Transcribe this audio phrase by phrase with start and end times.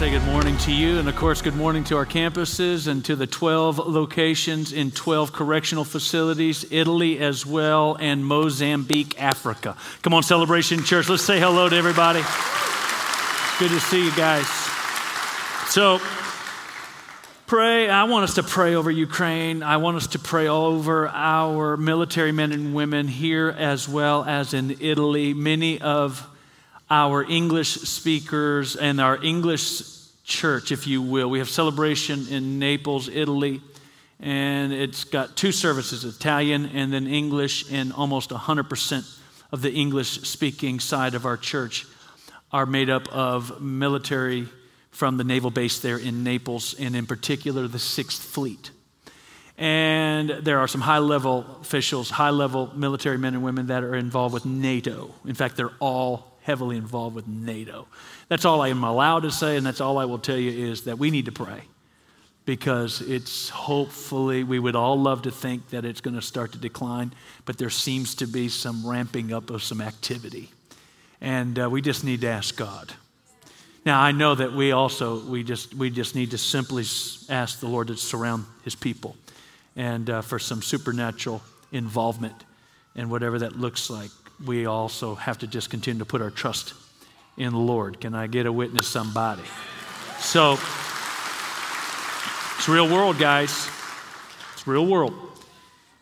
[0.00, 3.14] say good morning to you, and of course, good morning to our campuses and to
[3.14, 9.76] the 12 locations in 12 correctional facilities, Italy as well, and Mozambique, Africa.
[10.00, 12.20] Come on, Celebration Church, let's say hello to everybody.
[13.58, 14.46] Good to see you guys.
[15.68, 16.00] So,
[17.46, 17.90] pray.
[17.90, 19.62] I want us to pray over Ukraine.
[19.62, 24.54] I want us to pray over our military men and women here as well as
[24.54, 25.34] in Italy.
[25.34, 26.26] Many of
[26.90, 29.82] our English speakers and our English
[30.24, 31.30] church, if you will.
[31.30, 33.62] We have celebration in Naples, Italy,
[34.18, 39.18] and it's got two services Italian and then English, and almost 100%
[39.52, 41.86] of the English speaking side of our church
[42.52, 44.48] are made up of military
[44.90, 48.70] from the naval base there in Naples, and in particular the Sixth Fleet.
[49.56, 53.94] And there are some high level officials, high level military men and women that are
[53.94, 55.14] involved with NATO.
[55.24, 57.86] In fact, they're all heavily involved with NATO.
[58.28, 60.82] That's all I am allowed to say, and that's all I will tell you is
[60.82, 61.62] that we need to pray
[62.44, 66.58] because it's hopefully, we would all love to think that it's going to start to
[66.58, 67.12] decline,
[67.44, 70.50] but there seems to be some ramping up of some activity.
[71.20, 72.92] And uh, we just need to ask God.
[73.86, 76.82] Now, I know that we also, we just, we just need to simply
[77.28, 79.14] ask the Lord to surround his people
[79.76, 82.44] and uh, for some supernatural involvement
[82.96, 84.10] and whatever that looks like
[84.44, 86.74] we also have to just continue to put our trust
[87.36, 88.00] in the Lord.
[88.00, 89.42] Can I get a witness, somebody?
[90.18, 90.52] So,
[92.58, 93.68] it's real world, guys.
[94.52, 95.14] It's real world.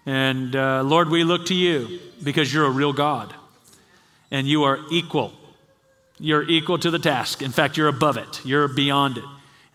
[0.07, 3.35] And uh, Lord, we look to you because you're a real God
[4.31, 5.33] and you are equal.
[6.19, 7.43] You're equal to the task.
[7.43, 9.25] In fact, you're above it, you're beyond it.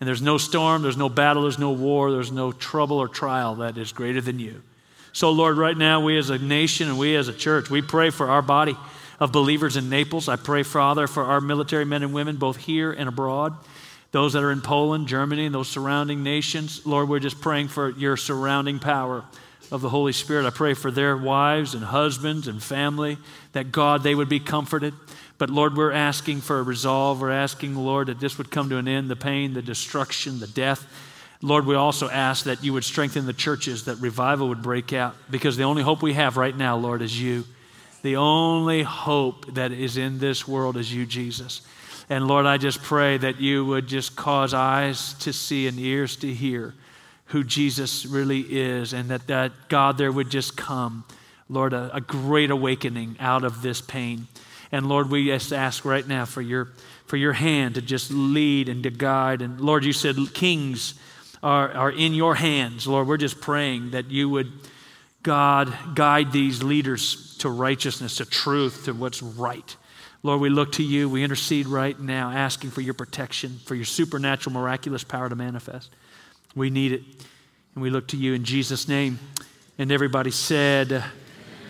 [0.00, 3.54] And there's no storm, there's no battle, there's no war, there's no trouble or trial
[3.56, 4.60] that is greater than you.
[5.14, 8.10] So, Lord, right now, we as a nation and we as a church, we pray
[8.10, 8.76] for our body
[9.20, 10.28] of believers in Naples.
[10.28, 13.54] I pray, Father, for our military men and women, both here and abroad,
[14.10, 16.84] those that are in Poland, Germany, and those surrounding nations.
[16.84, 19.24] Lord, we're just praying for your surrounding power
[19.70, 20.46] of the Holy Spirit.
[20.46, 23.16] I pray for their wives and husbands and family,
[23.52, 24.94] that God, they would be comforted.
[25.38, 27.20] But Lord, we're asking for a resolve.
[27.20, 30.48] We're asking, Lord, that this would come to an end the pain, the destruction, the
[30.48, 30.84] death
[31.44, 35.14] Lord, we also ask that you would strengthen the churches, that revival would break out,
[35.30, 37.44] because the only hope we have right now, Lord, is you.
[38.00, 41.60] The only hope that is in this world is you, Jesus.
[42.08, 46.16] And Lord, I just pray that you would just cause eyes to see and ears
[46.16, 46.72] to hear
[47.26, 51.04] who Jesus really is, and that, that God, there would just come,
[51.50, 54.28] Lord, a, a great awakening out of this pain.
[54.72, 56.72] And Lord, we just ask right now for your,
[57.04, 59.42] for your hand to just lead and to guide.
[59.42, 60.94] And Lord, you said kings
[61.44, 62.86] are, are in your hands.
[62.86, 64.50] Lord, we're just praying that you would,
[65.22, 69.76] God, guide these leaders to righteousness, to truth, to what's right.
[70.22, 71.06] Lord, we look to you.
[71.06, 75.90] We intercede right now, asking for your protection, for your supernatural, miraculous power to manifest.
[76.54, 77.02] We need it.
[77.74, 79.18] And we look to you in Jesus' name.
[79.76, 81.04] And everybody said,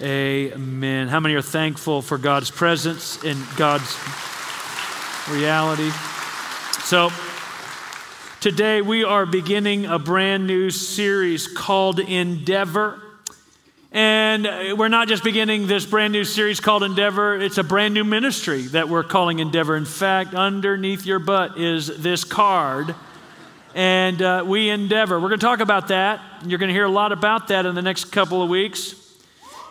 [0.00, 1.08] Amen.
[1.08, 3.98] How many are thankful for God's presence and God's
[5.28, 5.90] reality?
[6.84, 7.10] So,
[8.44, 13.00] Today, we are beginning a brand new series called Endeavor.
[13.90, 14.44] And
[14.78, 18.60] we're not just beginning this brand new series called Endeavor, it's a brand new ministry
[18.64, 19.76] that we're calling Endeavor.
[19.76, 22.94] In fact, underneath your butt is this card.
[23.74, 25.18] And uh, we endeavor.
[25.18, 26.20] We're going to talk about that.
[26.44, 28.94] You're going to hear a lot about that in the next couple of weeks.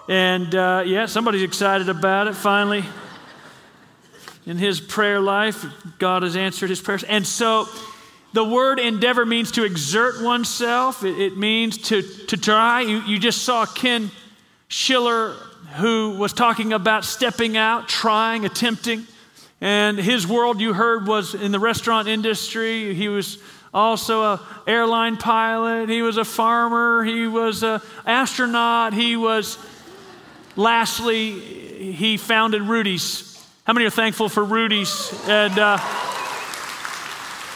[0.10, 2.84] And uh, yeah, somebody's excited about it finally.
[4.48, 5.64] In his prayer life,
[6.00, 7.04] God has answered his prayers.
[7.04, 7.68] And so,
[8.34, 12.82] the word endeavor means to exert oneself, it, it means to, to try.
[12.82, 14.12] You, you just saw Ken
[14.68, 15.34] Schiller,
[15.76, 19.06] who was talking about stepping out, trying, attempting.
[19.62, 22.94] And his world, you heard, was in the restaurant industry.
[22.94, 23.38] He was
[23.74, 25.90] also a airline pilot.
[25.90, 27.04] He was a farmer.
[27.04, 28.94] He was an astronaut.
[28.94, 29.58] He was,
[30.56, 31.40] lastly,
[31.94, 33.30] he founded Rudy's.
[33.64, 35.14] How many are thankful for Rudy's?
[35.28, 35.78] And uh,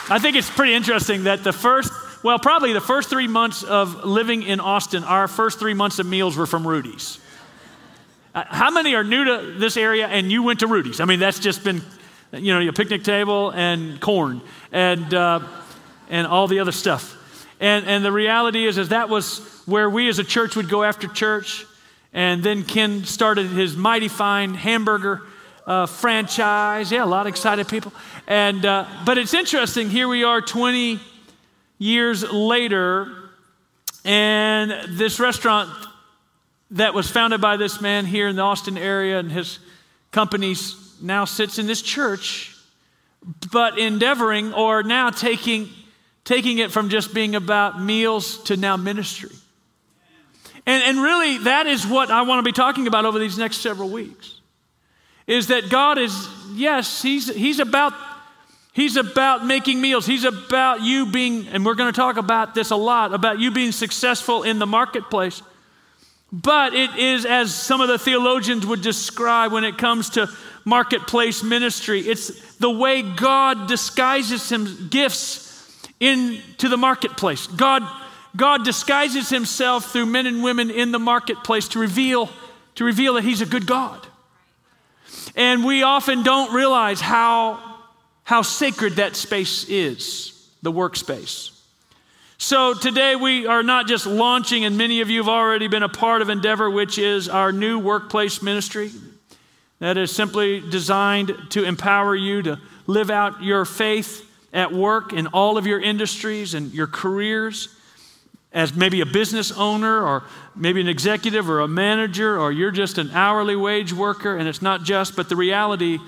[0.10, 1.92] I think it's pretty interesting that the first,
[2.24, 6.06] well, probably the first three months of living in Austin, our first three months of
[6.06, 7.20] meals were from Rudy's.
[8.34, 11.02] Uh, how many are new to this area and you went to Rudy's?
[11.02, 11.82] I mean, that's just been,
[12.32, 14.40] you know, your picnic table and corn
[14.72, 15.42] and, uh,
[16.10, 17.14] and all the other stuff.
[17.60, 20.84] And, and the reality is, is that was where we as a church would go
[20.84, 21.66] after church.
[22.14, 25.24] And then Ken started his mighty fine hamburger
[25.68, 26.92] uh, franchise.
[26.92, 27.94] Yeah, a lot of excited people.
[28.26, 31.00] And, uh, but it's interesting, here we are 20
[31.78, 33.14] years later,
[34.04, 35.70] and this restaurant
[36.72, 39.60] that was founded by this man here in the Austin area and his
[40.12, 42.58] companies now sits in this church
[43.52, 45.70] but endeavoring or now taking,
[46.24, 49.36] taking it from just being about meals to now ministry.
[50.66, 53.58] And, and really, that is what I want to be talking about over these next
[53.58, 54.37] several weeks.
[55.28, 57.94] Is that God is, yes, He's, he's about
[58.78, 60.06] He's about making meals.
[60.06, 63.50] He's about you being, and we're going to talk about this a lot, about you
[63.50, 65.42] being successful in the marketplace.
[66.32, 70.30] But it is, as some of the theologians would describe when it comes to
[70.64, 77.48] marketplace ministry, it's the way God disguises him gifts into the marketplace.
[77.48, 77.82] God,
[78.36, 82.30] God disguises himself through men and women in the marketplace to reveal,
[82.76, 84.06] to reveal that he's a good God.
[85.38, 87.64] And we often don't realize how
[88.24, 91.52] how sacred that space is, the workspace.
[92.38, 95.90] So today we are not just launching, and many of you have already been a
[95.90, 98.92] part of Endeavor, which is our new workplace ministry
[99.80, 105.28] that is simply designed to empower you to live out your faith at work in
[105.28, 107.70] all of your industries and your careers
[108.54, 110.24] as maybe a business owner or
[110.56, 114.62] maybe an executive or a manager or you're just an hourly wage worker and it's
[114.62, 116.00] not just but the reality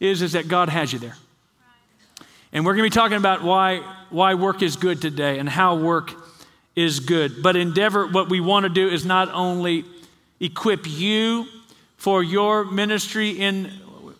[0.00, 1.16] is is that God has you there.
[2.52, 3.78] And we're going to be talking about why,
[4.10, 6.14] why work is good today and how work
[6.74, 7.42] is good.
[7.42, 9.84] But Endeavor, what we want to do is not only
[10.40, 11.46] equip you
[11.96, 13.70] for your ministry in,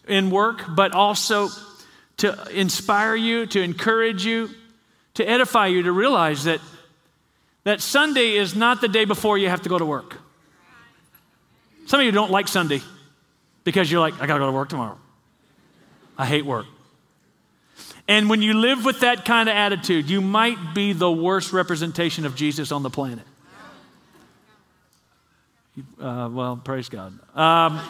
[0.06, 1.48] in work, but also
[2.18, 4.50] to inspire you, to encourage you,
[5.14, 6.60] to edify you, to realize that,
[7.68, 10.16] that Sunday is not the day before you have to go to work.
[11.84, 12.80] Some of you don't like Sunday
[13.62, 14.98] because you're like, I got to go to work tomorrow.
[16.16, 16.64] I hate work.
[18.08, 22.24] And when you live with that kind of attitude, you might be the worst representation
[22.24, 23.26] of Jesus on the planet.
[26.00, 27.18] Uh, well, praise God.
[27.36, 27.82] Um,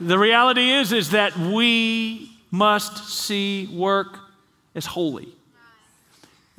[0.00, 4.16] the reality is, is that we must see work
[4.76, 5.34] as holy.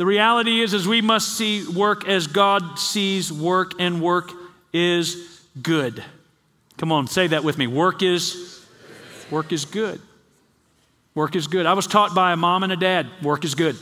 [0.01, 4.31] The reality is, is we must see work as God sees work, and work
[4.73, 6.03] is good.
[6.77, 7.67] Come on, say that with me.
[7.67, 8.65] Work is
[9.29, 10.01] work is good.
[11.13, 11.67] Work is good.
[11.67, 13.75] I was taught by a mom and a dad, work is good.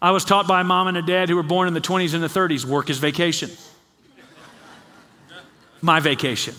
[0.00, 2.14] I was taught by a mom and a dad who were born in the 20s
[2.14, 3.50] and the 30s, work is vacation.
[5.82, 6.54] My vacation.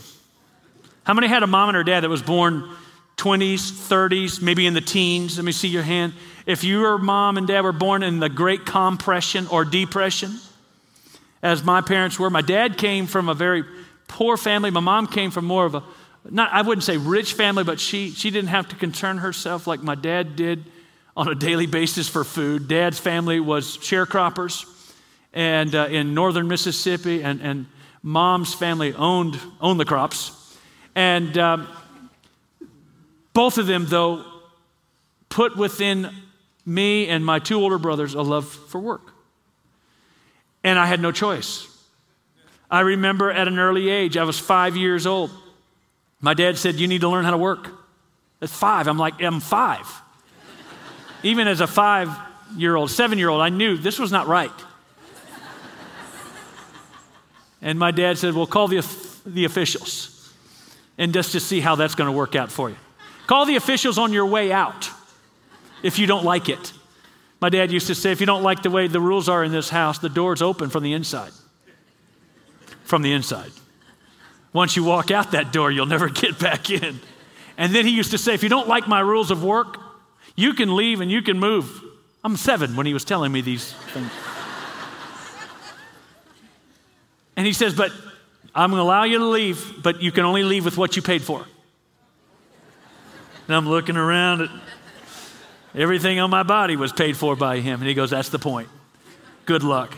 [1.06, 2.69] How many had a mom and a dad that was born
[3.18, 5.38] 20s, 30s, maybe in the teens?
[5.40, 6.13] Let me see your hand.
[6.48, 10.40] If your mom and dad were born in the Great Compression or Depression,
[11.44, 13.66] as my parents were, my dad came from a very
[14.08, 14.72] poor family.
[14.72, 15.84] My mom came from more of a
[16.30, 19.84] not I wouldn't say rich family, but she she didn't have to concern herself like
[19.84, 20.64] my dad did
[21.18, 22.70] on a daily basis for food.
[22.70, 24.66] Dad's family was sharecroppers,
[25.34, 27.66] and uh, in northern Mississippi, and and
[28.02, 30.58] mom's family owned owned the crops,
[30.96, 31.68] and um,
[33.34, 34.24] both of them though
[35.30, 36.10] put within
[36.68, 39.14] me and my two older brothers a love for work,
[40.64, 41.66] and I had no choice.
[42.69, 45.31] I remember at an early age, I was five years old.
[46.19, 47.69] My dad said, You need to learn how to work.
[48.42, 48.88] That's five.
[48.88, 49.88] I'm like, I'm five.
[51.24, 52.10] Even as a five
[52.58, 54.52] year old, seven year old, I knew this was not right.
[57.62, 58.86] And my dad said, Well, call the,
[59.25, 60.34] the officials
[60.98, 62.75] and just to see how that's going to work out for you.
[63.25, 64.90] Call the officials on your way out
[65.88, 66.74] if you don't like it.
[67.39, 69.54] My dad used to say, If you don't like the way the rules are in
[69.54, 71.31] this house, the door's open from the inside.
[72.83, 73.52] From the inside.
[74.52, 77.00] Once you walk out that door, you'll never get back in.
[77.57, 79.78] And then he used to say, If you don't like my rules of work,
[80.35, 81.81] you can leave and you can move.
[82.21, 84.12] I'm seven when he was telling me these things.
[87.38, 87.94] and he says, But
[88.54, 91.02] I'm going to allow you to leave, but you can only leave with what you
[91.02, 91.45] paid for.
[93.47, 94.50] And I'm looking around at
[95.76, 97.80] everything on my body was paid for by him.
[97.80, 98.69] And he goes, That's the point.
[99.45, 99.95] Good luck.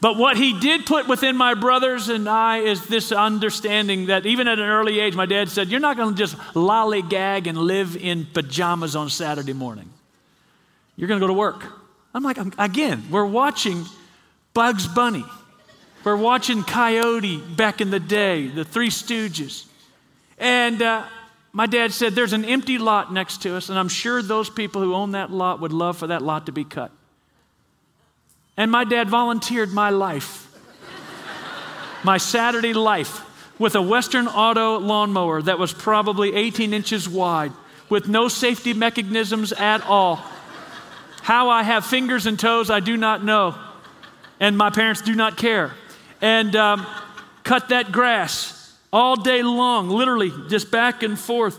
[0.00, 4.46] But what he did put within my brothers and I is this understanding that even
[4.48, 7.96] at an early age, my dad said, You're not going to just lollygag and live
[7.96, 9.88] in pajamas on Saturday morning.
[10.96, 11.64] You're going to go to work.
[12.12, 13.84] I'm like, again, we're watching
[14.52, 15.24] Bugs Bunny.
[16.04, 19.64] We're watching Coyote back in the day, the Three Stooges.
[20.38, 21.04] And uh,
[21.56, 24.82] my dad said, There's an empty lot next to us, and I'm sure those people
[24.82, 26.90] who own that lot would love for that lot to be cut.
[28.56, 30.52] And my dad volunteered my life,
[32.04, 33.22] my Saturday life,
[33.58, 37.52] with a Western Auto lawnmower that was probably 18 inches wide,
[37.88, 40.16] with no safety mechanisms at all.
[41.22, 43.54] How I have fingers and toes, I do not know.
[44.40, 45.72] And my parents do not care.
[46.20, 46.84] And um,
[47.44, 48.53] cut that grass
[48.94, 51.58] all day long, literally just back and forth.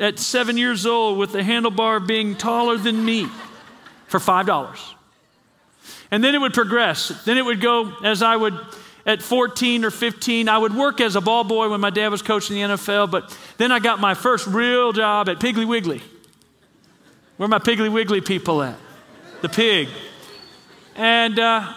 [0.00, 3.26] at seven years old with the handlebar being taller than me
[4.06, 4.78] for $5.
[6.12, 7.08] And then it would progress.
[7.24, 8.54] Then it would go as I would,
[9.04, 12.22] at 14 or 15, I would work as a ball boy when my dad was
[12.22, 16.00] coaching the NFL, but then I got my first real job at Piggly Wiggly.
[17.38, 18.76] Where my Piggly Wiggly people at?
[19.40, 19.88] The pig.
[20.94, 21.72] And uh,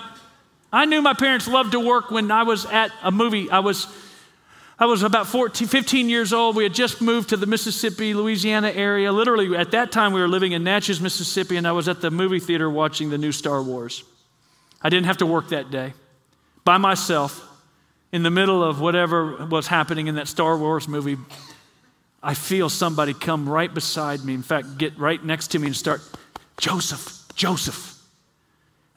[0.72, 3.50] I knew my parents loved to work when I was at a movie.
[3.50, 3.88] I was
[4.82, 6.56] I was about 14, 15 years old.
[6.56, 9.12] We had just moved to the Mississippi, Louisiana area.
[9.12, 12.10] Literally, at that time, we were living in Natchez, Mississippi, and I was at the
[12.10, 14.04] movie theater watching the new Star Wars.
[14.82, 15.94] I didn't have to work that day
[16.64, 17.48] by myself
[18.12, 21.18] in the middle of whatever was happening in that Star Wars movie.
[22.24, 25.76] I feel somebody come right beside me, in fact, get right next to me and
[25.76, 26.02] start,
[26.58, 28.02] Joseph, Joseph.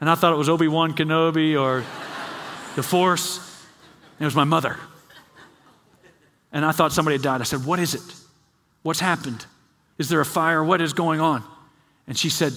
[0.00, 1.84] And I thought it was Obi Wan Kenobi or
[2.74, 3.38] the Force.
[4.18, 4.78] It was my mother.
[6.54, 7.40] And I thought somebody had died.
[7.40, 8.14] I said, What is it?
[8.82, 9.44] What's happened?
[9.98, 10.64] Is there a fire?
[10.64, 11.42] What is going on?
[12.06, 12.52] And she said,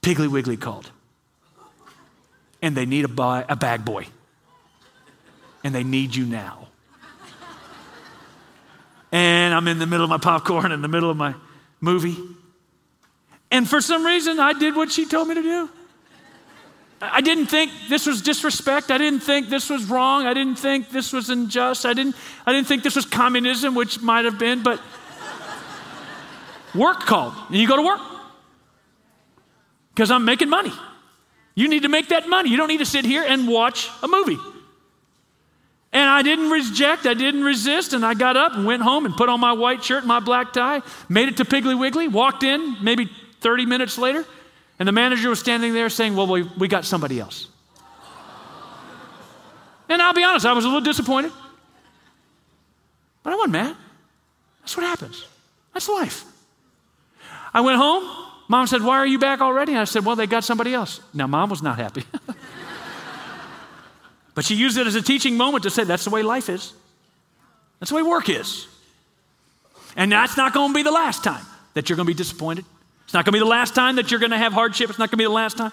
[0.00, 0.90] Piggly Wiggly called.
[2.62, 4.06] And they need a, buy, a bag boy.
[5.64, 6.68] And they need you now.
[9.10, 11.34] And I'm in the middle of my popcorn, in the middle of my
[11.80, 12.16] movie.
[13.50, 15.70] And for some reason, I did what she told me to do.
[17.04, 18.92] I didn't think this was disrespect.
[18.92, 20.24] I didn't think this was wrong.
[20.24, 21.84] I didn't think this was unjust.
[21.84, 22.14] I didn't,
[22.46, 24.80] I didn't think this was communism, which might have been, but
[26.76, 27.34] work called.
[27.48, 28.00] And you go to work
[29.92, 30.72] because I'm making money.
[31.56, 32.50] You need to make that money.
[32.50, 34.38] You don't need to sit here and watch a movie.
[35.92, 39.14] And I didn't reject, I didn't resist, and I got up and went home and
[39.14, 42.44] put on my white shirt and my black tie, made it to Piggly Wiggly, walked
[42.44, 44.24] in maybe 30 minutes later,
[44.78, 47.48] and the manager was standing there saying, Well, we, we got somebody else.
[49.88, 51.32] And I'll be honest, I was a little disappointed.
[53.22, 53.76] But I wasn't mad.
[54.60, 55.26] That's what happens.
[55.74, 56.24] That's life.
[57.54, 58.04] I went home.
[58.48, 59.72] Mom said, Why are you back already?
[59.72, 61.00] And I said, Well, they got somebody else.
[61.12, 62.04] Now, mom was not happy.
[64.34, 66.72] but she used it as a teaching moment to say, That's the way life is.
[67.78, 68.66] That's the way work is.
[69.96, 72.64] And that's not going to be the last time that you're going to be disappointed.
[73.12, 74.88] It's not going to be the last time that you're going to have hardship.
[74.88, 75.70] It's not going to be the last time.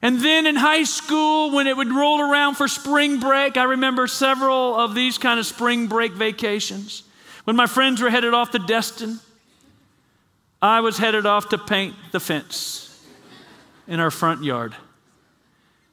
[0.00, 4.06] And then in high school, when it would roll around for spring break, I remember
[4.06, 7.02] several of these kind of spring break vacations.
[7.42, 9.18] When my friends were headed off to Destin,
[10.62, 13.04] I was headed off to paint the fence
[13.88, 14.76] in our front yard,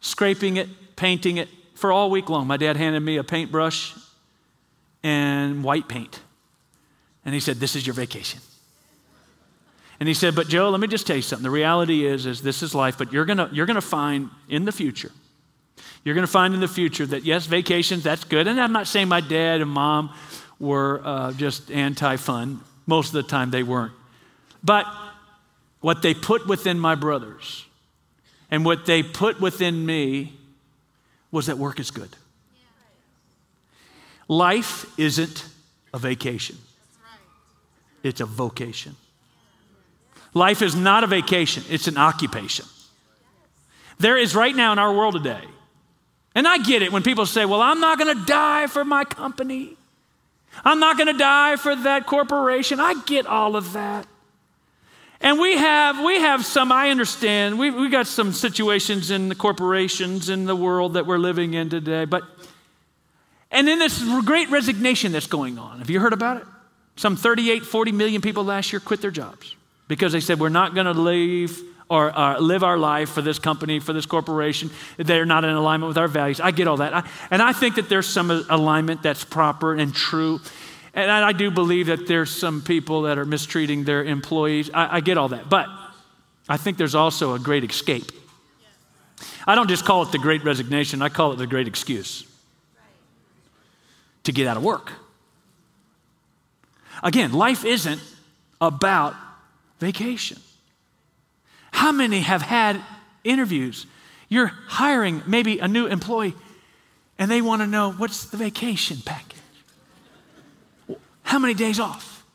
[0.01, 2.45] scraping it, painting it for all week long.
[2.45, 3.95] My dad handed me a paintbrush
[5.01, 6.19] and white paint.
[7.25, 8.39] And he said, This is your vacation.
[9.99, 11.43] And he said, But Joe, let me just tell you something.
[11.43, 14.71] The reality is, is this is life, but you're gonna, you're gonna find in the
[14.71, 15.11] future,
[16.03, 18.47] you're gonna find in the future that yes, vacations, that's good.
[18.47, 20.13] And I'm not saying my dad and mom
[20.59, 22.61] were uh, just anti-fun.
[22.85, 23.93] Most of the time they weren't.
[24.63, 24.85] But
[25.81, 27.65] what they put within my brothers
[28.51, 30.33] and what they put within me
[31.31, 32.09] was that work is good.
[34.27, 35.45] Life isn't
[35.93, 36.57] a vacation.
[38.03, 38.95] It's a vocation.
[40.33, 42.65] Life is not a vacation, it's an occupation.
[43.97, 45.43] There is right now in our world today,
[46.35, 49.03] and I get it when people say, Well, I'm not going to die for my
[49.03, 49.75] company.
[50.63, 52.79] I'm not going to die for that corporation.
[52.79, 54.07] I get all of that.
[55.21, 59.35] And we have, we have some, I understand, we, we got some situations in the
[59.35, 62.05] corporations in the world that we're living in today.
[62.05, 62.23] But,
[63.51, 66.47] and in this great resignation that's going on, have you heard about it?
[66.95, 69.55] Some 38, 40 million people last year quit their jobs
[69.89, 73.39] because they said, we're not going to leave or uh, live our life for this
[73.39, 74.69] company, for this corporation.
[74.97, 76.39] They're not in alignment with our values.
[76.39, 76.93] I get all that.
[76.93, 80.39] I, and I think that there's some alignment that's proper and true.
[80.93, 84.69] And I, I do believe that there's some people that are mistreating their employees.
[84.71, 85.49] I, I get all that.
[85.49, 85.67] But
[86.47, 88.11] I think there's also a great escape.
[89.47, 92.25] I don't just call it the great resignation, I call it the great excuse
[94.23, 94.91] to get out of work.
[97.01, 98.01] Again, life isn't
[98.61, 99.15] about
[99.79, 100.39] vacation.
[101.71, 102.81] How many have had
[103.23, 103.85] interviews?
[104.27, 106.35] You're hiring maybe a new employee
[107.17, 109.37] and they want to know what's the vacation package?
[111.23, 112.25] How many days off?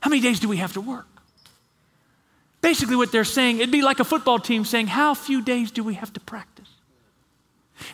[0.00, 1.06] How many days do we have to work?
[2.60, 5.82] Basically, what they're saying, it'd be like a football team saying, How few days do
[5.82, 6.68] we have to practice?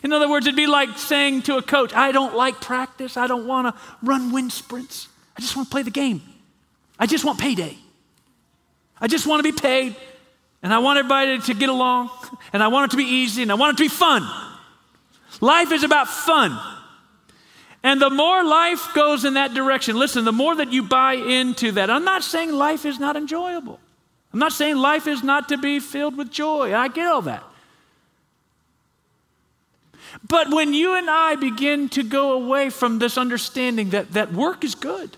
[0.03, 3.17] In other words, it'd be like saying to a coach, I don't like practice.
[3.17, 5.07] I don't want to run wind sprints.
[5.35, 6.21] I just want to play the game.
[6.99, 7.77] I just want payday.
[9.01, 9.95] I just want to be paid,
[10.61, 12.09] and I want everybody to get along,
[12.51, 14.27] and I want it to be easy, and I want it to be fun.
[15.41, 16.59] Life is about fun.
[17.81, 21.71] And the more life goes in that direction, listen, the more that you buy into
[21.73, 21.89] that.
[21.89, 23.79] I'm not saying life is not enjoyable.
[24.33, 26.75] I'm not saying life is not to be filled with joy.
[26.75, 27.43] I get all that.
[30.27, 34.63] But when you and I begin to go away from this understanding that, that work
[34.63, 35.15] is good,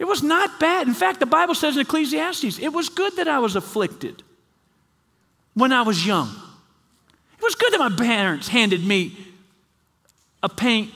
[0.00, 0.88] it was not bad.
[0.88, 4.22] In fact, the Bible says in Ecclesiastes, it was good that I was afflicted
[5.52, 6.28] when I was young.
[7.38, 9.14] It was good that my parents handed me
[10.42, 10.90] a paint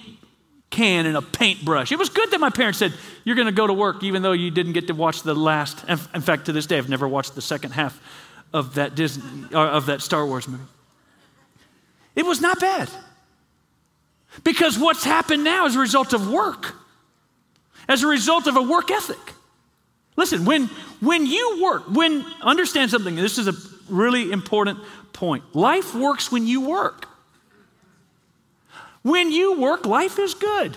[0.70, 1.92] can and a paintbrush.
[1.92, 2.94] It was good that my parents said,
[3.24, 5.84] You're going to go to work, even though you didn't get to watch the last.
[5.86, 8.00] In fact, to this day, I've never watched the second half
[8.54, 10.62] of that, Disney, uh, of that Star Wars movie.
[12.16, 12.88] It was not bad.
[14.42, 16.74] Because what's happened now is a result of work,
[17.88, 19.34] as a result of a work ethic.
[20.16, 20.66] Listen, when,
[21.00, 23.54] when you work, when, understand something, this is a
[23.88, 24.78] really important
[25.12, 25.54] point.
[25.54, 27.08] Life works when you work.
[29.02, 30.76] When you work, life is good.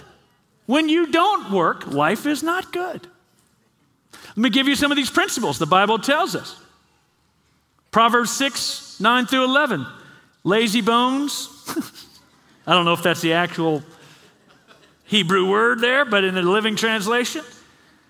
[0.65, 3.07] When you don't work, life is not good.
[4.11, 6.59] Let me give you some of these principles the Bible tells us.
[7.91, 9.85] Proverbs 6, 9 through 11.
[10.43, 11.49] Lazy bones.
[12.67, 13.81] I don't know if that's the actual
[15.07, 17.43] Hebrew word there, but in the Living Translation.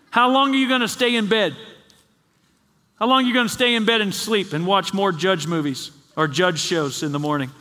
[0.09, 1.55] How long are you going to stay in bed?
[2.99, 5.45] How long are you going to stay in bed and sleep and watch more judge
[5.45, 7.51] movies or judge shows in the morning?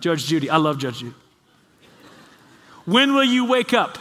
[0.00, 0.48] Judge Judy.
[0.48, 1.14] I love Judge Judy.
[2.86, 3.98] When will you wake up?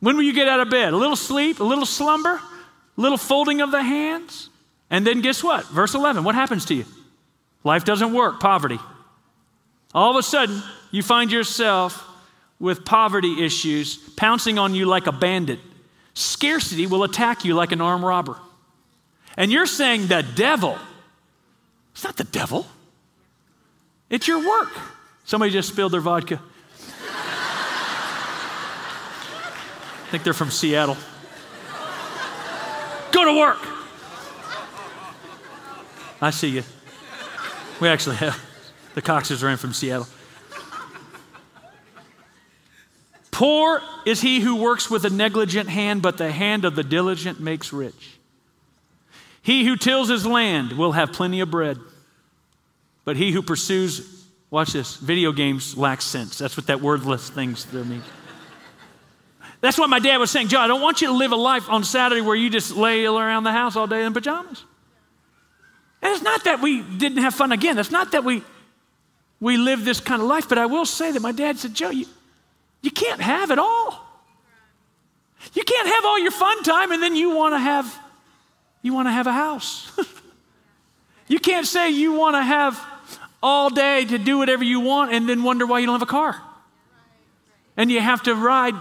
[0.00, 0.92] When will you get out of bed?
[0.92, 2.40] A little sleep, a little slumber,
[2.96, 4.48] a little folding of the hands.
[4.90, 5.66] And then guess what?
[5.66, 6.86] Verse 11, what happens to you?
[7.64, 8.78] Life doesn't work, poverty.
[9.92, 12.07] All of a sudden, you find yourself
[12.60, 15.60] with poverty issues pouncing on you like a bandit.
[16.14, 18.36] Scarcity will attack you like an armed robber.
[19.36, 20.76] And you're saying the devil.
[21.92, 22.66] It's not the devil,
[24.10, 24.70] it's your work.
[25.24, 26.40] Somebody just spilled their vodka.
[30.06, 30.96] I think they're from Seattle.
[33.12, 33.58] Go to work.
[36.20, 36.62] I see you.
[37.80, 38.42] We actually have
[38.94, 40.08] the Coxes are in from Seattle.
[43.38, 47.38] Poor is he who works with a negligent hand, but the hand of the diligent
[47.38, 48.18] makes rich.
[49.42, 51.78] He who tills his land will have plenty of bread,
[53.04, 56.36] but he who pursues, watch this, video games lacks sense.
[56.36, 58.02] That's what that wordless thing means.
[59.60, 60.48] That's what my dad was saying.
[60.48, 63.06] Joe, I don't want you to live a life on Saturday where you just lay
[63.06, 64.64] around the house all day in pajamas.
[66.02, 67.78] And it's not that we didn't have fun again.
[67.78, 68.42] It's not that we,
[69.38, 70.48] we live this kind of life.
[70.48, 72.06] But I will say that my dad said, Joe, you,
[72.82, 74.04] you can't have it all.
[75.54, 77.98] You can't have all your fun time and then you want to have
[78.82, 79.90] you want to have a house.
[81.28, 82.80] you can't say you want to have
[83.42, 86.10] all day to do whatever you want and then wonder why you don't have a
[86.10, 86.40] car.
[87.76, 88.74] And you have to ride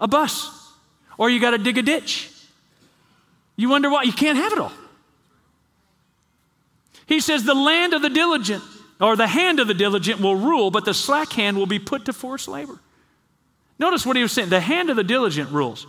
[0.00, 0.72] a bus
[1.18, 2.30] or you got to dig a ditch.
[3.56, 4.72] You wonder why you can't have it all.
[7.06, 8.62] He says, The land of the diligent,
[9.00, 12.06] or the hand of the diligent will rule, but the slack hand will be put
[12.06, 12.80] to forced labor.
[13.78, 15.86] Notice what he was saying the hand of the diligent rules.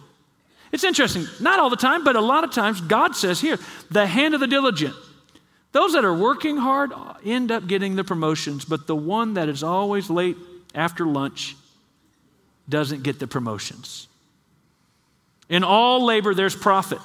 [0.71, 3.57] It's interesting, not all the time, but a lot of times God says here,
[3.91, 4.93] the hand of the diligent.
[5.71, 6.91] Those that are working hard
[7.25, 10.37] end up getting the promotions, but the one that is always late
[10.73, 11.55] after lunch
[12.67, 14.07] doesn't get the promotions.
[15.49, 16.99] In all labor, there's profit.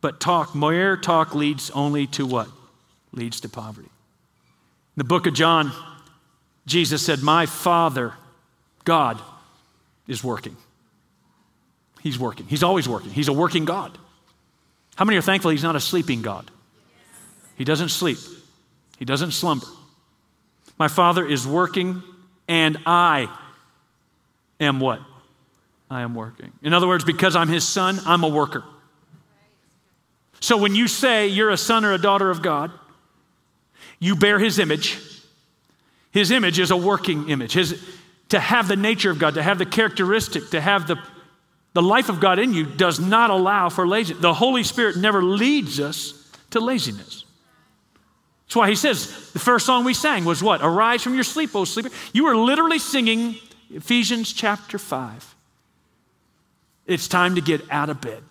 [0.00, 2.48] But talk, mere talk leads only to what?
[3.12, 3.88] Leads to poverty.
[3.88, 5.70] In the book of John,
[6.66, 8.14] Jesus said, My Father,
[8.84, 9.20] God,
[10.12, 10.56] is working.
[12.02, 12.46] He's working.
[12.46, 13.10] He's always working.
[13.10, 13.98] He's a working God.
[14.94, 16.50] How many are thankful He's not a sleeping God?
[17.56, 18.18] He doesn't sleep,
[18.98, 19.66] He doesn't slumber.
[20.78, 22.02] My Father is working,
[22.48, 23.28] and I
[24.60, 25.00] am what?
[25.90, 26.52] I am working.
[26.62, 28.64] In other words, because I'm His son, I'm a worker.
[30.40, 32.72] So when you say you're a son or a daughter of God,
[34.00, 34.98] you bear His image.
[36.10, 37.52] His image is a working image.
[37.52, 37.80] His,
[38.32, 40.96] to have the nature of God, to have the characteristic, to have the,
[41.74, 44.22] the life of God in you does not allow for laziness.
[44.22, 47.26] The Holy Spirit never leads us to laziness.
[48.46, 50.62] That's why he says the first song we sang was what?
[50.62, 51.90] Arise from your sleep, O sleeper.
[52.14, 53.36] You were literally singing
[53.70, 55.34] Ephesians chapter 5.
[56.86, 58.22] It's time to get out of bed.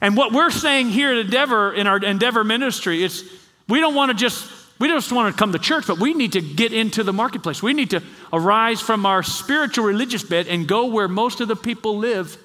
[0.00, 3.30] And what we're saying here at Endeavor, in our Endeavor ministry, is
[3.68, 4.50] we don't want to just
[4.82, 7.62] we just want to come to church, but we need to get into the marketplace.
[7.62, 11.54] We need to arise from our spiritual religious bed and go where most of the
[11.54, 12.36] people live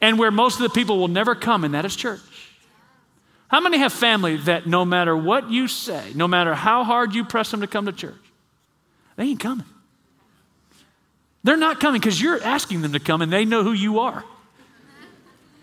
[0.00, 2.18] and where most of the people will never come, and that is church.
[3.46, 7.24] How many have family that no matter what you say, no matter how hard you
[7.24, 8.16] press them to come to church,
[9.14, 9.66] they ain't coming?
[11.44, 14.24] They're not coming because you're asking them to come and they know who you are.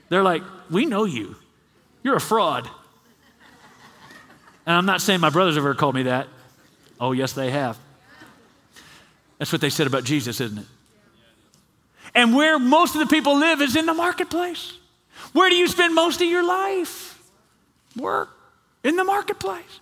[0.08, 1.36] They're like, We know you.
[2.02, 2.70] You're a fraud.
[4.66, 6.28] And I'm not saying my brothers have ever called me that.
[7.00, 7.78] Oh, yes, they have.
[9.38, 10.66] That's what they said about Jesus, isn't it?
[12.14, 14.74] And where most of the people live is in the marketplace.
[15.34, 17.20] Where do you spend most of your life?
[17.96, 18.30] Work
[18.84, 19.80] in the marketplace.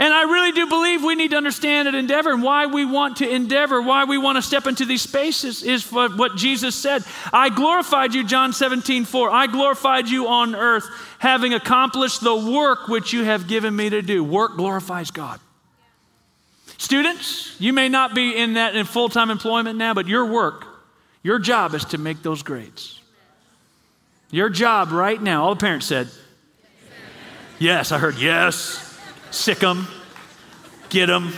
[0.00, 3.16] And I really do believe we need to understand at Endeavor and why we want
[3.16, 7.02] to endeavor, why we want to step into these spaces is what Jesus said.
[7.32, 9.30] I glorified you, John 17, 4.
[9.30, 10.86] I glorified you on earth,
[11.18, 14.22] having accomplished the work which you have given me to do.
[14.22, 15.40] Work glorifies God.
[16.76, 20.64] Students, you may not be in that in full-time employment now, but your work,
[21.24, 23.00] your job is to make those grades.
[24.30, 26.08] Your job right now, all the parents said,
[27.58, 28.87] Yes, I heard yes.
[29.30, 29.86] Sic them,
[30.88, 31.32] get them,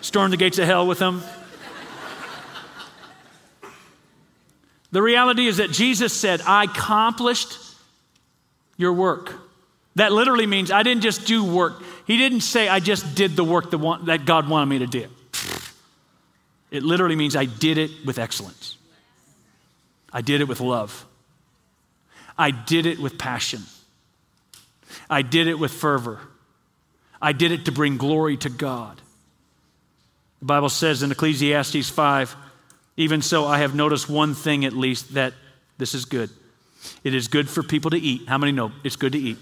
[0.00, 1.22] storm the gates of hell with them.
[4.92, 7.58] The reality is that Jesus said, I accomplished
[8.76, 9.34] your work.
[9.96, 11.82] That literally means I didn't just do work.
[12.06, 15.06] He didn't say, I just did the work that God wanted me to do.
[16.70, 18.76] It literally means I did it with excellence.
[20.12, 21.06] I did it with love.
[22.38, 23.62] I did it with passion.
[25.10, 26.20] I did it with fervor.
[27.24, 29.00] I did it to bring glory to God.
[30.40, 32.36] The Bible says in Ecclesiastes 5
[32.96, 35.32] even so, I have noticed one thing at least that
[35.78, 36.30] this is good.
[37.02, 38.28] It is good for people to eat.
[38.28, 39.38] How many know it's good to eat?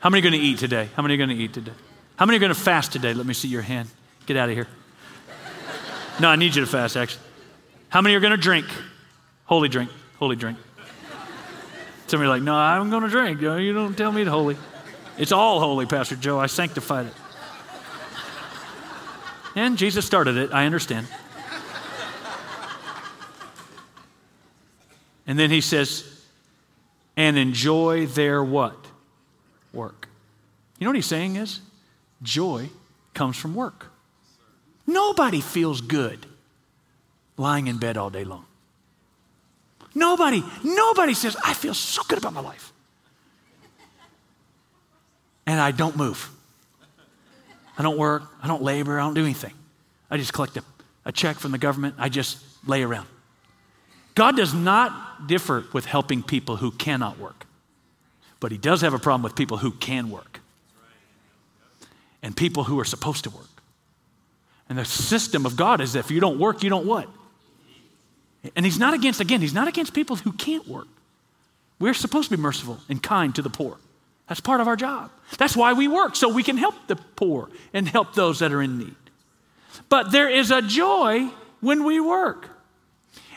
[0.00, 0.88] How many are going to eat today?
[0.96, 1.72] How many are going to eat today?
[2.16, 3.14] How many are going to fast today?
[3.14, 3.88] Let me see your hand.
[4.24, 4.66] Get out of here.
[6.18, 7.22] No, I need you to fast, actually.
[7.90, 8.66] How many are going to drink?
[9.44, 9.90] Holy drink.
[10.18, 10.58] Holy drink.
[12.06, 13.40] Somebody like, no, I'm going to drink.
[13.40, 14.56] You don't tell me to holy.
[15.18, 16.40] It's all holy, Pastor Joe.
[16.40, 17.12] I sanctified it.
[19.56, 20.52] And Jesus started it.
[20.52, 21.08] I understand.
[25.26, 26.04] And then he says,
[27.16, 28.76] and enjoy their what?
[29.72, 30.08] Work.
[30.78, 31.60] You know what he's saying is?
[32.22, 32.68] Joy
[33.14, 33.86] comes from work.
[34.86, 36.26] Nobody feels good
[37.36, 38.44] lying in bed all day long.
[39.94, 42.72] Nobody, nobody says, I feel so good about my life.
[45.46, 46.30] And I don't move.
[47.78, 48.22] I don't work.
[48.42, 48.98] I don't labor.
[48.98, 49.52] I don't do anything.
[50.10, 50.62] I just collect a,
[51.04, 51.96] a check from the government.
[51.98, 53.06] I just lay around.
[54.14, 57.46] God does not differ with helping people who cannot work,
[58.40, 60.40] but He does have a problem with people who can work
[62.22, 63.46] and people who are supposed to work.
[64.68, 67.08] And the system of God is that if you don't work, you don't what?
[68.54, 70.88] And he's not against, again, he's not against people who can't work.
[71.78, 73.76] We're supposed to be merciful and kind to the poor.
[74.28, 75.10] That's part of our job.
[75.38, 78.62] That's why we work, so we can help the poor and help those that are
[78.62, 78.94] in need.
[79.88, 81.28] But there is a joy
[81.60, 82.48] when we work.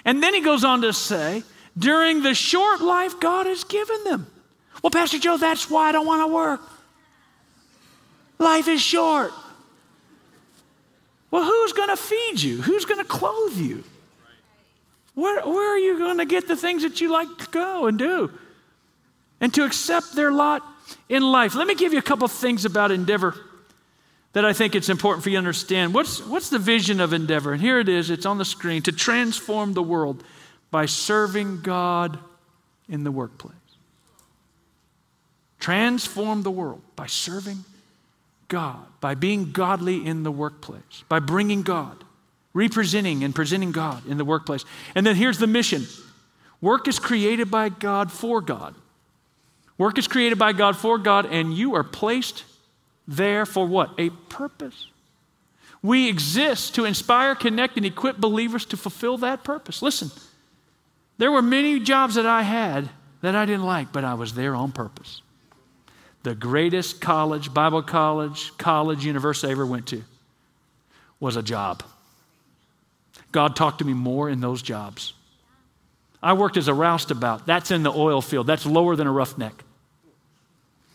[0.05, 1.43] And then he goes on to say,
[1.77, 4.27] during the short life God has given them.
[4.81, 6.61] Well, Pastor Joe, that's why I don't want to work.
[8.39, 9.31] Life is short.
[11.29, 12.61] Well, who's going to feed you?
[12.61, 13.83] Who's going to clothe you?
[15.13, 17.99] Where, where are you going to get the things that you like to go and
[17.99, 18.31] do?
[19.41, 20.63] And to accept their lot
[21.07, 21.55] in life.
[21.55, 23.35] Let me give you a couple things about Endeavor
[24.33, 25.93] that I think it's important for you to understand.
[25.93, 27.53] What's, what's the vision of Endeavor?
[27.53, 30.23] And here it is, it's on the screen to transform the world
[30.71, 32.19] by serving God
[32.87, 33.55] in the workplace.
[35.59, 37.65] Transform the world by serving
[38.47, 42.03] God, by being godly in the workplace, by bringing God
[42.53, 44.65] representing and presenting God in the workplace.
[44.95, 45.87] And then here's the mission
[46.61, 48.75] work is created by God for God.
[49.79, 52.43] Work is created by God for God, and you are placed
[53.07, 53.91] there for what?
[53.97, 54.87] A purpose.
[55.81, 59.81] We exist to inspire, connect, and equip believers to fulfill that purpose.
[59.81, 60.11] Listen,
[61.17, 62.89] there were many jobs that I had
[63.21, 65.21] that I didn't like, but I was there on purpose.
[66.23, 70.03] The greatest college, Bible college, college, university I ever went to
[71.21, 71.83] was a job.
[73.31, 75.13] God talked to me more in those jobs.
[76.21, 77.45] I worked as a roustabout.
[77.45, 78.45] That's in the oil field.
[78.45, 79.63] That's lower than a roughneck.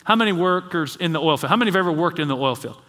[0.05, 1.51] How many workers in the oil field?
[1.51, 2.81] How many have ever worked in the oil field?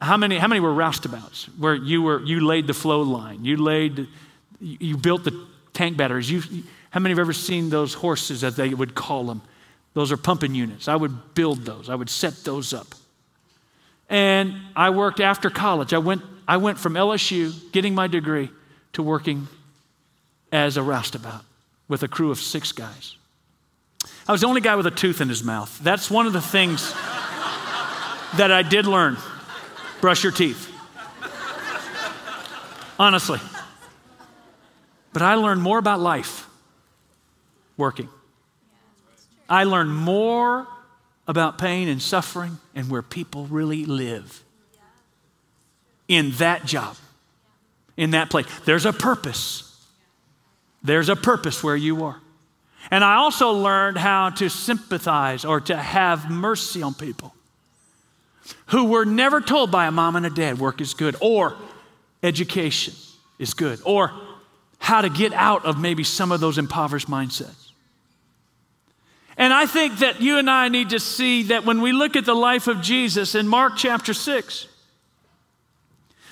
[0.00, 3.44] How many, how many were roustabouts where you, were, you laid the flow line?
[3.44, 4.06] You, laid,
[4.60, 6.30] you built the tank batteries.
[6.30, 6.42] You,
[6.90, 9.42] how many have ever seen those horses, as they would call them?
[9.94, 10.88] Those are pumping units.
[10.88, 12.94] I would build those, I would set those up.
[14.08, 15.92] And I worked after college.
[15.92, 18.48] I went I went from LSU, getting my degree,
[18.94, 19.48] to working
[20.50, 21.44] as a roustabout
[21.88, 23.16] with a crew of six guys.
[24.28, 25.80] I was the only guy with a tooth in his mouth.
[25.82, 26.92] That's one of the things
[28.36, 29.16] that I did learn
[30.02, 30.70] brush your teeth.
[32.98, 33.40] honestly.
[35.14, 36.46] But I learned more about life
[37.78, 38.10] working.
[39.48, 40.68] I learned more
[41.26, 44.44] about pain and suffering and where people really live
[46.06, 46.96] in that job,
[47.96, 48.46] in that place.
[48.66, 49.64] There's a purpose.
[50.82, 52.20] There's a purpose where you are.
[52.90, 57.34] And I also learned how to sympathize or to have mercy on people
[58.66, 61.56] who were never told by a mom and a dad work is good or
[62.22, 62.94] education
[63.38, 64.12] is good or
[64.78, 67.72] how to get out of maybe some of those impoverished mindsets.
[69.36, 72.24] And I think that you and I need to see that when we look at
[72.24, 74.66] the life of Jesus in Mark chapter 6,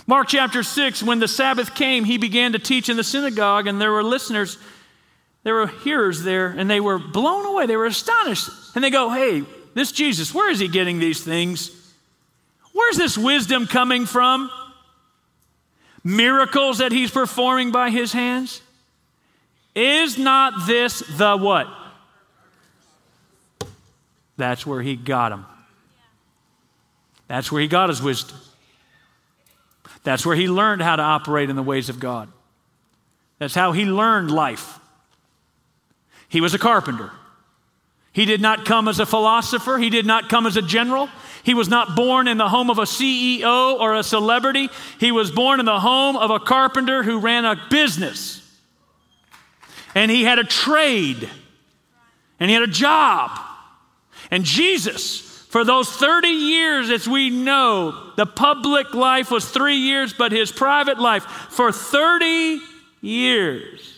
[0.08, 3.80] Mark chapter 6, when the Sabbath came, he began to teach in the synagogue, and
[3.80, 4.56] there were listeners,
[5.46, 7.66] there were hearers there, and they were blown away.
[7.66, 8.50] They were astonished.
[8.74, 11.70] And they go, Hey, this Jesus, where is he getting these things?
[12.72, 14.50] Where's this wisdom coming from?
[16.02, 18.60] Miracles that he's performing by his hands?
[19.76, 21.68] Is not this the what?
[24.36, 25.46] That's where he got them.
[27.28, 28.36] That's where he got his wisdom.
[30.02, 32.28] That's where he learned how to operate in the ways of God.
[33.38, 34.80] That's how he learned life.
[36.28, 37.10] He was a carpenter.
[38.12, 39.78] He did not come as a philosopher.
[39.78, 41.08] He did not come as a general.
[41.42, 44.70] He was not born in the home of a CEO or a celebrity.
[44.98, 48.42] He was born in the home of a carpenter who ran a business.
[49.94, 51.28] And he had a trade.
[52.40, 53.38] And he had a job.
[54.30, 60.12] And Jesus for those 30 years, as we know, the public life was three years,
[60.12, 62.60] but his private life for 30
[63.00, 63.95] years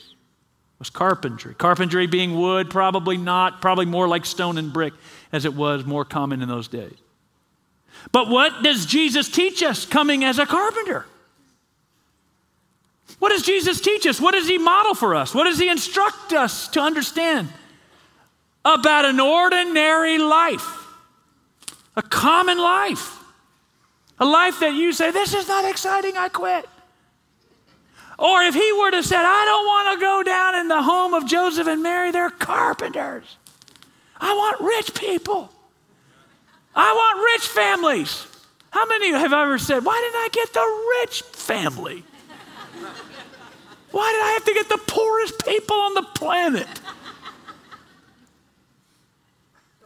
[0.78, 1.54] was carpentry.
[1.54, 4.94] Carpentry being wood, probably not, probably more like stone and brick
[5.32, 6.96] as it was more common in those days.
[8.12, 11.04] But what does Jesus teach us coming as a carpenter?
[13.18, 14.20] What does Jesus teach us?
[14.20, 15.34] What does he model for us?
[15.34, 17.48] What does he instruct us to understand
[18.64, 20.78] about an ordinary life?
[21.98, 23.18] a common life.
[24.20, 26.66] A life that you say, This is not exciting, I quit.
[28.18, 31.14] Or if he were to say, I don't want to go down in the home
[31.14, 33.36] of Joseph and Mary, they're carpenters.
[34.20, 35.52] I want rich people.
[36.74, 38.26] I want rich families.
[38.70, 42.04] How many of you have ever said, Why didn't I get the rich family?
[43.90, 46.68] Why did I have to get the poorest people on the planet?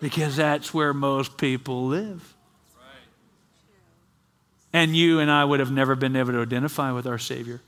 [0.01, 2.35] because that's where most people live.
[4.73, 7.61] And you and I would have never been able to identify with our Savior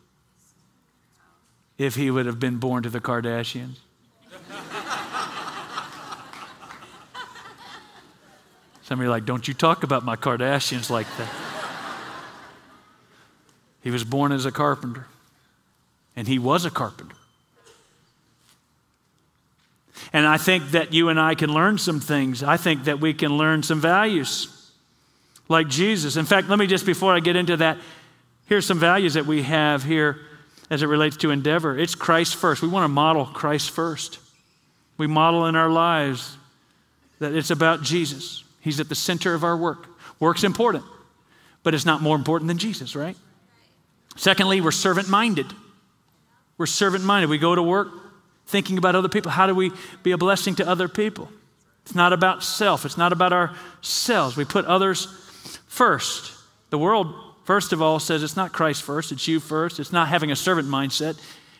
[1.78, 3.76] if he would have been born to the Kardashians.
[8.82, 11.28] Some of you are like, don't you talk about my Kardashians like that.
[13.82, 15.06] he was born as a carpenter,
[16.14, 17.16] and he was a carpenter.
[20.12, 22.42] And I think that you and I can learn some things.
[22.42, 24.70] I think that we can learn some values
[25.48, 26.16] like Jesus.
[26.16, 27.78] In fact, let me just, before I get into that,
[28.46, 30.20] here's some values that we have here
[30.70, 31.78] as it relates to endeavor.
[31.78, 32.62] It's Christ first.
[32.62, 34.18] We want to model Christ first.
[34.96, 36.36] We model in our lives
[37.18, 38.44] that it's about Jesus.
[38.60, 39.88] He's at the center of our work.
[40.20, 40.84] Work's important,
[41.62, 43.16] but it's not more important than Jesus, right?
[44.16, 45.46] Secondly, we're servant minded.
[46.56, 47.30] We're servant minded.
[47.30, 47.88] We go to work
[48.46, 49.30] thinking about other people.
[49.30, 49.72] How do we
[50.02, 51.28] be a blessing to other people?
[51.84, 54.36] It's not about self, it's not about ourselves.
[54.36, 55.06] We put others
[55.66, 56.32] first.
[56.70, 59.80] The world, first of all, says it's not Christ first, it's you first.
[59.80, 61.18] It's not having a servant mindset,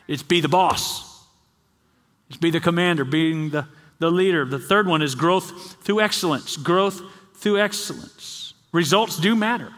[0.09, 1.25] it's be the boss,
[2.29, 3.67] it's be the commander, being the,
[3.99, 4.45] the leader.
[4.45, 6.57] The third one is growth through excellence.
[6.57, 7.01] Growth
[7.35, 8.55] through excellence.
[8.73, 9.73] Results do matter.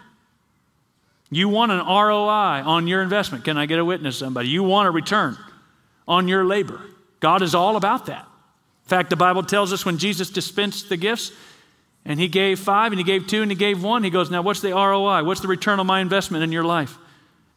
[1.30, 3.44] You want an ROI on your investment.
[3.44, 4.48] Can I get a witness, somebody?
[4.48, 5.36] You want a return
[6.06, 6.80] on your labor.
[7.20, 8.22] God is all about that.
[8.22, 11.32] In fact, the Bible tells us when Jesus dispensed the gifts
[12.06, 14.40] and he gave five and he gave two and he gave one, he goes, Now,
[14.40, 15.24] what's the ROI?
[15.24, 16.96] What's the return on my investment in your life?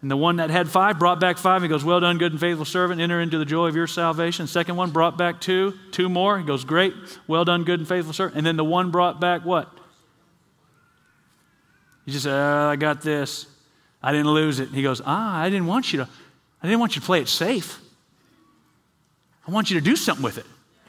[0.02, 1.62] And the one that had five brought back five.
[1.62, 3.00] He goes, Well done, good and faithful servant.
[3.00, 4.48] Enter into the joy of your salvation.
[4.48, 6.40] Second one brought back two, two more.
[6.40, 6.94] He goes, Great,
[7.28, 8.38] well done, good and faithful servant.
[8.38, 9.70] And then the one brought back what?
[12.06, 13.46] He just said, oh, I got this.
[14.02, 14.70] I didn't lose it.
[14.70, 16.10] He goes, Ah, I didn't want you to,
[16.64, 17.80] I didn't want you to play it safe.
[19.48, 20.46] I want you to do something with it.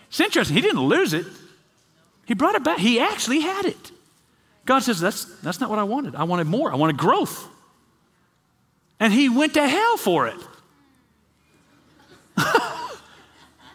[0.09, 0.57] It's interesting.
[0.57, 1.27] He didn't lose it,
[2.31, 2.79] he brought it back.
[2.79, 3.91] He actually had it.
[4.65, 6.15] God says, That's, that's not what I wanted.
[6.15, 6.71] I wanted more.
[6.71, 7.49] I wanted growth.
[9.01, 10.37] And he went to hell for it.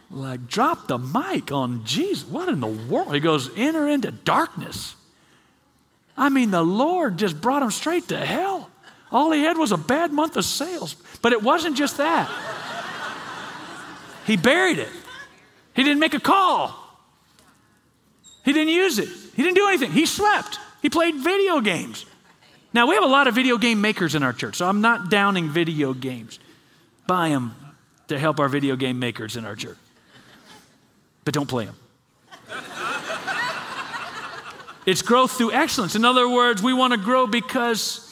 [0.09, 2.25] like, drop the mic on Jesus.
[2.25, 3.13] What in the world?
[3.13, 4.95] He goes, Enter into darkness.
[6.15, 8.69] I mean, the Lord just brought him straight to hell.
[9.11, 10.95] All he had was a bad month of sales.
[11.21, 12.31] But it wasn't just that.
[14.25, 14.87] He buried it.
[15.73, 16.84] He didn't make a call.
[18.45, 19.09] He didn't use it.
[19.35, 19.91] He didn't do anything.
[19.91, 20.59] He slept.
[20.83, 22.05] He played video games.
[22.73, 25.09] Now, we have a lot of video game makers in our church, so I'm not
[25.09, 26.39] downing video games.
[27.07, 27.55] Buy them
[28.07, 29.77] to help our video game makers in our church.
[31.23, 31.75] But don't play them.
[34.85, 35.95] it's growth through excellence.
[35.95, 38.04] In other words, we want to grow because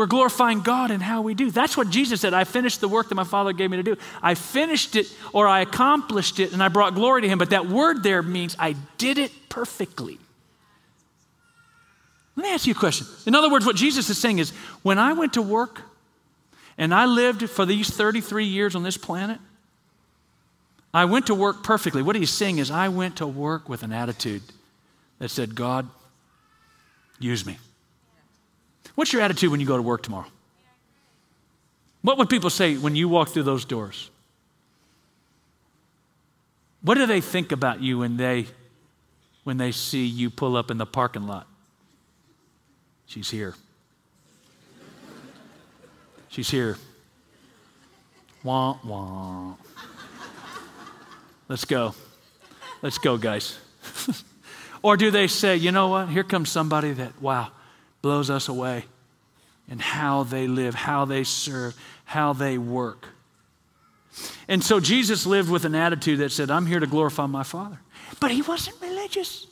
[0.00, 1.50] we're glorifying God in how we do.
[1.50, 2.32] That's what Jesus said.
[2.32, 3.98] I finished the work that my Father gave me to do.
[4.22, 7.36] I finished it or I accomplished it and I brought glory to Him.
[7.36, 10.18] But that word there means I did it perfectly.
[12.34, 13.08] Let me ask you a question.
[13.26, 15.82] In other words, what Jesus is saying is when I went to work
[16.78, 19.38] and I lived for these 33 years on this planet,
[20.94, 22.00] I went to work perfectly.
[22.00, 24.44] What he's saying is I went to work with an attitude
[25.18, 25.90] that said, God,
[27.18, 27.58] use me.
[29.00, 30.26] What's your attitude when you go to work tomorrow?
[32.02, 34.10] What would people say when you walk through those doors?
[36.82, 38.44] What do they think about you when they
[39.42, 41.46] when they see you pull up in the parking lot?
[43.06, 43.54] She's here.
[46.28, 46.76] She's here.
[48.44, 49.54] Wah, wah.
[51.48, 51.94] Let's go.
[52.82, 53.58] Let's go, guys.
[54.82, 56.10] or do they say, you know what?
[56.10, 57.50] Here comes somebody that, wow,
[58.02, 58.84] blows us away
[59.68, 63.06] in how they live, how they serve, how they work.
[64.48, 67.80] And so Jesus lived with an attitude that said, I'm here to glorify my Father.
[68.18, 69.46] But he wasn't religious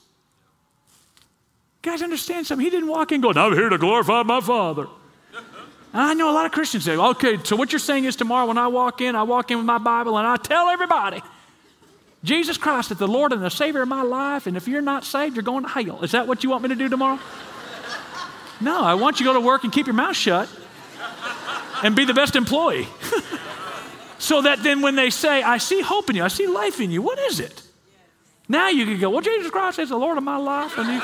[1.88, 2.64] guys understand something?
[2.64, 4.86] He didn't walk in going, I'm here to glorify my Father.
[5.94, 8.58] I know a lot of Christians say, okay, so what you're saying is tomorrow when
[8.58, 11.22] I walk in, I walk in with my Bible and I tell everybody,
[12.22, 15.04] Jesus Christ is the Lord and the Savior of my life, and if you're not
[15.04, 16.02] saved, you're going to hell.
[16.02, 17.18] Is that what you want me to do tomorrow?
[18.60, 20.48] No, I want you to go to work and keep your mouth shut
[21.82, 22.88] and be the best employee.
[24.18, 26.90] so that then when they say, I see hope in you, I see life in
[26.90, 27.62] you, what is it?
[28.48, 30.76] Now you can go, well, Jesus Christ is the Lord of my life.
[30.76, 31.02] And.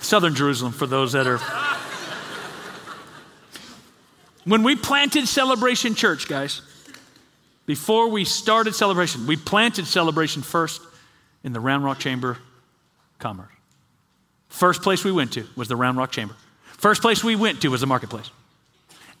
[0.00, 1.40] Southern Jerusalem, for those that are.
[4.44, 6.62] When we planted Celebration Church, guys,
[7.66, 10.80] before we started Celebration, we planted Celebration first
[11.42, 12.38] in the Round Rock Chamber
[13.18, 13.52] Commerce.
[14.48, 16.34] First place we went to was the Round Rock Chamber.
[16.78, 18.30] First place we went to was the marketplace.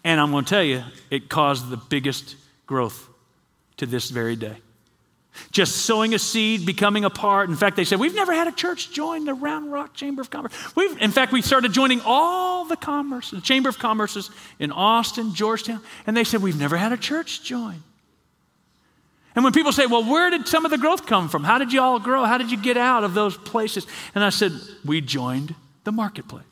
[0.04, 3.08] And I'm going to tell you, it caused the biggest growth
[3.78, 4.56] to this very day.
[5.50, 7.50] Just sowing a seed, becoming a part.
[7.50, 10.30] In fact, they said, We've never had a church join the Round Rock Chamber of
[10.30, 10.54] Commerce.
[10.74, 15.34] We've, in fact, we started joining all the commerce, the Chamber of Commerces in Austin,
[15.34, 17.82] Georgetown, and they said, We've never had a church join.
[19.36, 21.44] And when people say, Well, where did some of the growth come from?
[21.44, 22.24] How did you all grow?
[22.24, 23.86] How did you get out of those places?
[24.14, 24.52] And I said,
[24.84, 26.42] We joined the marketplace.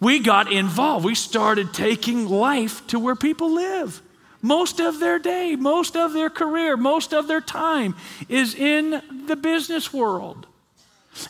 [0.00, 1.04] We got involved.
[1.04, 4.02] We started taking life to where people live.
[4.42, 7.96] Most of their day, most of their career, most of their time
[8.28, 10.46] is in the business world.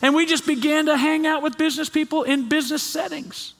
[0.01, 3.53] And we just began to hang out with business people in business settings.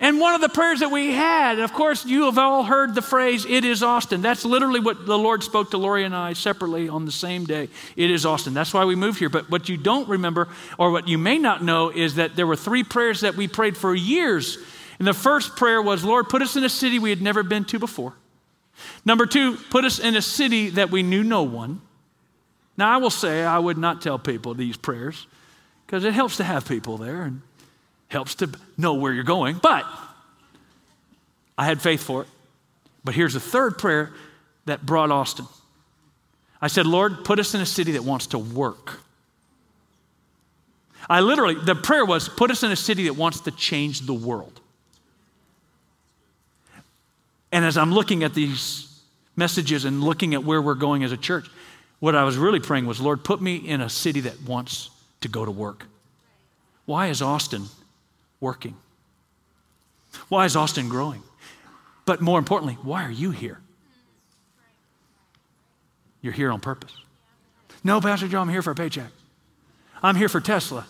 [0.00, 2.94] And one of the prayers that we had, and of course, you have all heard
[2.94, 4.22] the phrase, it is Austin.
[4.22, 7.68] That's literally what the Lord spoke to Lori and I separately on the same day.
[7.96, 8.54] It is Austin.
[8.54, 9.28] That's why we moved here.
[9.28, 12.54] But what you don't remember, or what you may not know, is that there were
[12.54, 14.58] three prayers that we prayed for years
[14.98, 17.64] and the first prayer was, Lord, put us in a city we had never been
[17.66, 18.14] to before.
[19.04, 21.80] Number two, put us in a city that we knew no one.
[22.76, 25.26] Now, I will say I would not tell people these prayers
[25.86, 27.42] because it helps to have people there and
[28.08, 29.58] helps to know where you're going.
[29.58, 29.84] But
[31.56, 32.28] I had faith for it.
[33.04, 34.12] But here's a third prayer
[34.66, 35.46] that brought Austin.
[36.60, 39.00] I said, Lord, put us in a city that wants to work.
[41.08, 44.12] I literally, the prayer was, put us in a city that wants to change the
[44.12, 44.60] world.
[47.50, 49.00] And as I'm looking at these
[49.36, 51.48] messages and looking at where we're going as a church,
[52.00, 54.90] what I was really praying was, Lord, put me in a city that wants
[55.22, 55.86] to go to work.
[56.84, 57.66] Why is Austin
[58.40, 58.76] working?
[60.28, 61.22] Why is Austin growing?
[62.04, 63.60] But more importantly, why are you here?
[66.20, 66.92] You're here on purpose.
[67.84, 69.10] No, Pastor Joe, I'm here for a paycheck.
[70.02, 70.86] I'm here for Tesla.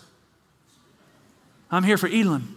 [1.71, 2.55] I'm here for Elon.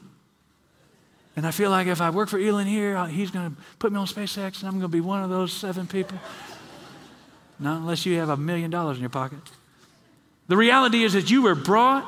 [1.37, 3.99] And I feel like if I work for Elon here, he's going to put me
[3.99, 6.19] on SpaceX and I'm going to be one of those seven people.
[7.59, 9.39] Not unless you have a million dollars in your pocket.
[10.49, 12.05] The reality is that you were brought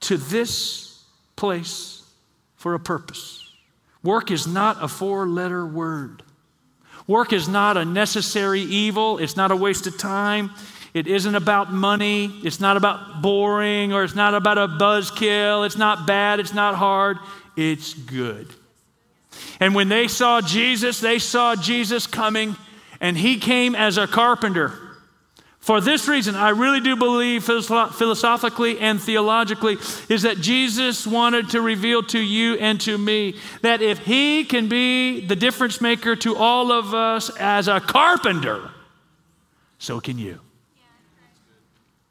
[0.00, 0.95] to this
[1.36, 2.02] place
[2.56, 3.52] for a purpose.
[4.02, 6.22] Work is not a four letter word.
[7.06, 9.18] Work is not a necessary evil.
[9.18, 10.50] It's not a waste of time.
[10.94, 12.32] It isn't about money.
[12.42, 15.66] It's not about boring or it's not about a buzzkill.
[15.66, 16.40] It's not bad.
[16.40, 17.18] It's not hard.
[17.56, 18.48] It's good.
[19.60, 22.56] And when they saw Jesus, they saw Jesus coming,
[23.00, 24.72] and he came as a carpenter.
[25.66, 31.60] For this reason, I really do believe philosophically and theologically is that Jesus wanted to
[31.60, 36.36] reveal to you and to me that if he can be the difference maker to
[36.36, 38.70] all of us as a carpenter,
[39.80, 40.38] so can you.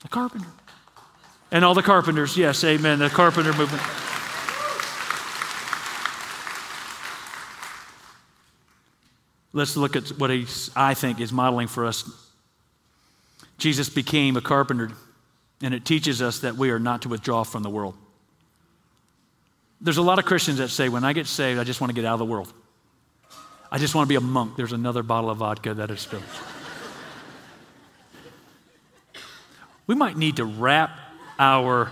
[0.03, 0.49] A carpenter.
[1.49, 3.81] And all the carpenters, yes, amen, the carpenter movement.
[9.53, 12.24] Let's look at what he's, I think is modeling for us.
[13.57, 14.91] Jesus became a carpenter,
[15.61, 17.95] and it teaches us that we are not to withdraw from the world.
[19.81, 21.95] There's a lot of Christians that say, when I get saved, I just want to
[21.95, 22.51] get out of the world.
[23.71, 24.55] I just want to be a monk.
[24.55, 26.23] There's another bottle of vodka that is spilled.
[29.87, 30.97] we might need to wrap
[31.39, 31.91] our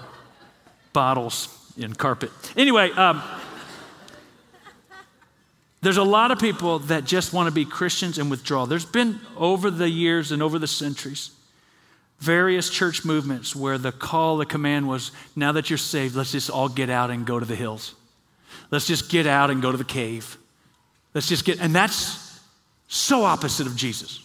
[0.93, 2.31] bottles in carpet.
[2.55, 3.21] Anyway, um,
[5.81, 8.65] there's a lot of people that just want to be Christians and withdraw.
[8.65, 11.31] There's been over the years and over the centuries
[12.23, 16.49] various church movements where the call, the command was now that you're saved, let's just
[16.49, 17.93] all get out and go to the hills.
[18.71, 20.37] Let's just get out and go to the cave.
[21.13, 22.39] Let's just get, and that's
[22.87, 24.21] so opposite of Jesus.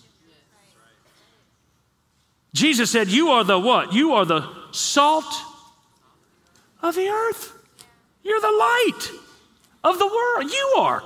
[2.54, 3.92] Jesus said, You are the what?
[3.92, 5.34] You are the salt
[6.80, 7.52] of the earth.
[8.22, 9.10] You're the light
[9.82, 10.50] of the world.
[10.52, 11.02] You are.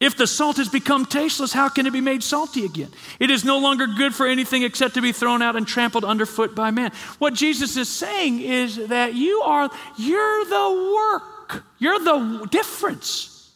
[0.00, 2.88] If the salt has become tasteless, how can it be made salty again?
[3.18, 6.54] It is no longer good for anything except to be thrown out and trampled underfoot
[6.54, 6.90] by man.
[7.18, 13.52] What Jesus is saying is that you are, you're the work, you're the difference.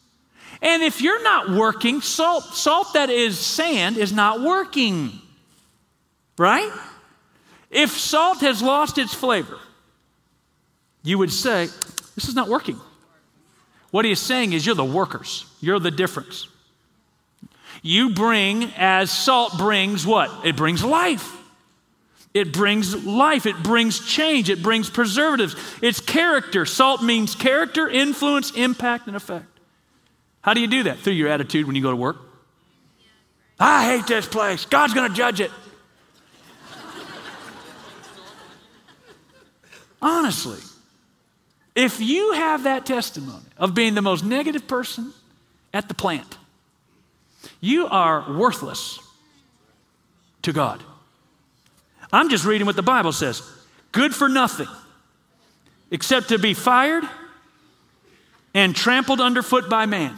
[0.61, 5.13] And if you're not working, salt, salt that is sand is not working.
[6.37, 6.71] Right?
[7.71, 9.59] If salt has lost its flavor,
[11.03, 11.69] you would say,
[12.15, 12.79] This is not working.
[13.95, 16.49] What he is saying is, You're the workers, you're the difference.
[17.81, 20.45] You bring, as salt brings what?
[20.45, 21.37] It brings life.
[22.35, 23.47] It brings life.
[23.47, 24.51] It brings change.
[24.51, 25.55] It brings preservatives.
[25.81, 26.67] It's character.
[26.67, 29.47] Salt means character, influence, impact, and effect.
[30.41, 30.99] How do you do that?
[30.99, 32.17] Through your attitude when you go to work.
[33.61, 34.65] I hate this place.
[34.65, 35.53] God's going to judge it.
[40.03, 40.59] Honestly,
[41.75, 45.13] if you have that testimony of being the most negative person
[45.73, 46.39] at the plant,
[47.61, 48.99] you are worthless
[50.43, 50.83] to God.
[52.13, 53.43] I'm just reading what the Bible says
[53.93, 54.69] good for nothing
[55.91, 57.05] except to be fired
[58.55, 60.17] and trampled underfoot by man.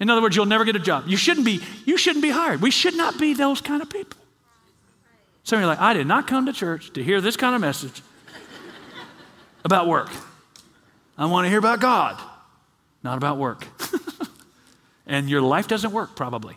[0.00, 1.04] In other words, you'll never get a job.
[1.06, 2.60] You shouldn't be, you shouldn't be hired.
[2.60, 4.18] We should not be those kind of people.
[5.44, 7.54] Some of you are like, I did not come to church to hear this kind
[7.54, 8.02] of message
[9.64, 10.10] about work.
[11.16, 12.20] I want to hear about God,
[13.02, 13.66] not about work.
[15.06, 16.56] and your life doesn't work, probably,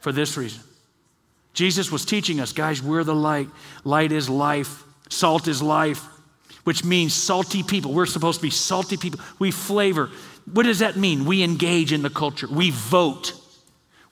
[0.00, 0.62] for this reason.
[1.54, 3.48] Jesus was teaching us, guys, we're the light.
[3.84, 6.02] Light is life, salt is life,
[6.64, 7.92] which means salty people.
[7.92, 9.20] We're supposed to be salty people.
[9.38, 10.10] We flavor.
[10.52, 11.24] What does that mean?
[11.24, 13.32] We engage in the culture, we vote,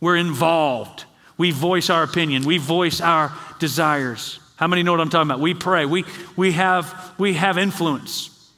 [0.01, 1.05] we're involved,
[1.37, 4.39] we voice our opinion, we voice our desires.
[4.63, 5.41] How many know what I'm talking about?
[5.41, 5.87] We pray.
[5.87, 6.05] We,
[6.37, 8.49] we, have, we have influence.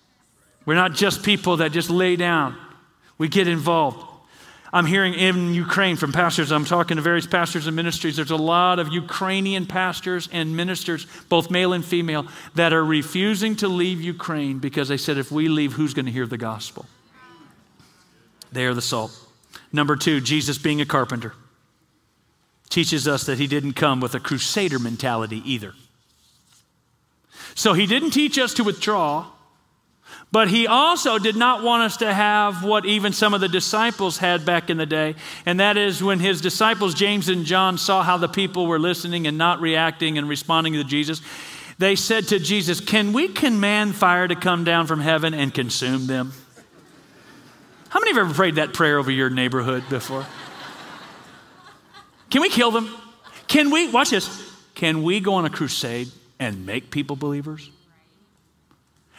[0.67, 2.59] We're not just people that just lay down,
[3.17, 4.07] we get involved.
[4.71, 8.17] I'm hearing in Ukraine from pastors, I'm talking to various pastors and ministries.
[8.17, 13.57] There's a lot of Ukrainian pastors and ministers, both male and female, that are refusing
[13.57, 16.85] to leave Ukraine because they said, if we leave, who's going to hear the gospel?
[18.53, 19.19] They are the salt.
[19.73, 21.33] Number two, Jesus being a carpenter
[22.69, 25.73] teaches us that he didn't come with a crusader mentality either.
[27.55, 29.27] So he didn't teach us to withdraw,
[30.33, 34.19] but he also did not want us to have what even some of the disciples
[34.19, 35.15] had back in the day.
[35.47, 39.29] And that is when his disciples, James and John, saw how the people were listening
[39.29, 41.23] and not reacting and responding to Jesus.
[41.79, 46.07] They said to Jesus, Can we command fire to come down from heaven and consume
[46.07, 46.33] them?
[47.89, 50.27] How many have ever prayed that prayer over your neighborhood before?
[52.31, 52.93] Can we kill them?
[53.47, 56.09] Can we, watch this, can we go on a crusade
[56.45, 57.71] and make people believers.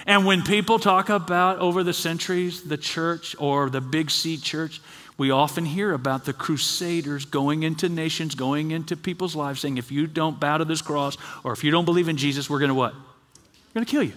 [0.05, 4.81] And when people talk about over the centuries the church or the big C church,
[5.17, 9.91] we often hear about the crusaders going into nations, going into people's lives, saying, if
[9.91, 12.69] you don't bow to this cross or if you don't believe in Jesus, we're going
[12.69, 12.93] to what?
[12.93, 14.13] We're going to kill you.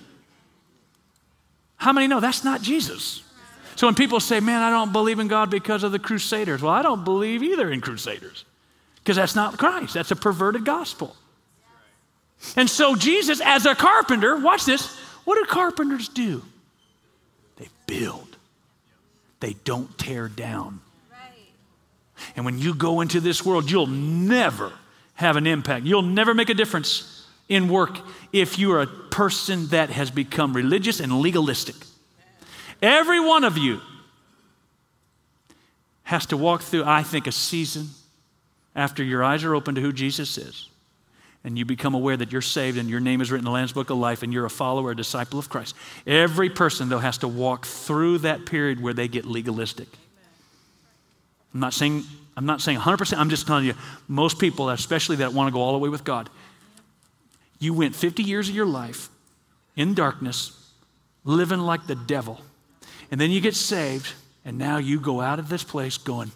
[1.76, 3.22] How many know that's not Jesus?
[3.76, 6.72] So when people say, man, I don't believe in God because of the crusaders, well,
[6.72, 8.44] I don't believe either in crusaders
[8.96, 9.94] because that's not Christ.
[9.94, 11.14] That's a perverted gospel.
[12.56, 16.42] And so, Jesus, as a carpenter, watch this, what do carpenters do?
[17.56, 18.36] They build,
[19.40, 20.80] they don't tear down.
[22.34, 24.72] And when you go into this world, you'll never
[25.14, 25.86] have an impact.
[25.86, 27.98] You'll never make a difference in work
[28.32, 31.76] if you are a person that has become religious and legalistic.
[32.82, 33.80] Every one of you
[36.04, 37.88] has to walk through, I think, a season
[38.74, 40.68] after your eyes are open to who Jesus is
[41.48, 43.72] and you become aware that you're saved and your name is written in the Lamb's
[43.72, 45.74] Book of Life and you're a follower, a disciple of Christ.
[46.06, 49.88] Every person, though, has to walk through that period where they get legalistic.
[51.54, 52.02] I'm not saying,
[52.36, 53.72] I'm not saying 100%, I'm just telling you,
[54.08, 56.28] most people, especially that want to go all the way with God,
[57.58, 59.08] you went 50 years of your life
[59.74, 60.70] in darkness,
[61.24, 62.42] living like the devil.
[63.10, 64.12] And then you get saved,
[64.44, 66.30] and now you go out of this place going,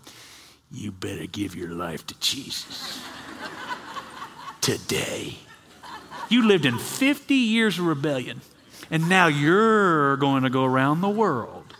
[0.70, 2.98] You better give your life to Jesus
[4.62, 5.36] today.
[6.30, 8.40] You lived in 50 years of rebellion,
[8.90, 11.76] and now you're going to go around the world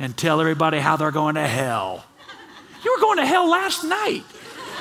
[0.00, 2.04] and tell everybody how they're going to hell.
[2.84, 4.24] You were going to hell last night.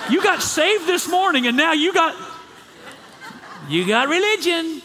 [0.09, 2.15] You got saved this morning, and now you got
[3.69, 4.81] you got religion.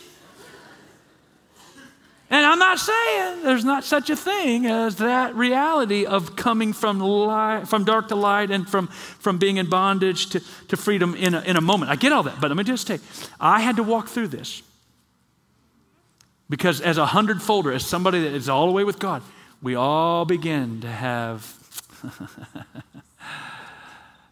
[2.31, 7.01] And I'm not saying there's not such a thing as that reality of coming from,
[7.01, 11.33] light, from dark to light and from, from being in bondage to, to freedom in
[11.35, 11.91] a, in a moment.
[11.91, 12.99] I get all that, but let me just say,
[13.41, 14.62] I had to walk through this.
[16.51, 19.22] Because as a hundredfolder, as somebody that is all the way with God,
[19.62, 21.55] we all begin to have,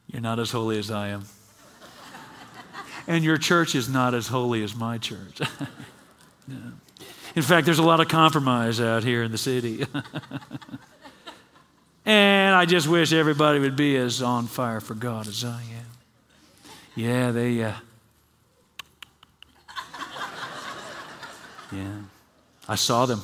[0.07, 1.25] you're not as holy as I am.
[3.07, 5.41] and your church is not as holy as my church.
[7.37, 9.85] In fact, there's a lot of compromise out here in the city.
[12.07, 15.87] and I just wish everybody would be as on fire for God as I am.
[16.95, 17.63] Yeah, they.
[17.63, 17.75] Uh,
[21.71, 21.99] yeah,
[22.67, 23.23] I saw them.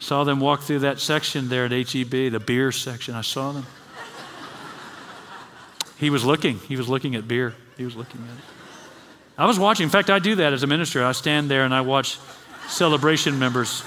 [0.00, 3.14] Saw them walk through that section there at HEB, the beer section.
[3.14, 3.64] I saw them.
[5.98, 6.58] He was looking.
[6.58, 7.54] He was looking at beer.
[7.76, 8.44] He was looking at it.
[9.38, 9.84] I was watching.
[9.84, 11.04] In fact, I do that as a minister.
[11.04, 12.18] I stand there and I watch
[12.68, 13.82] celebration members.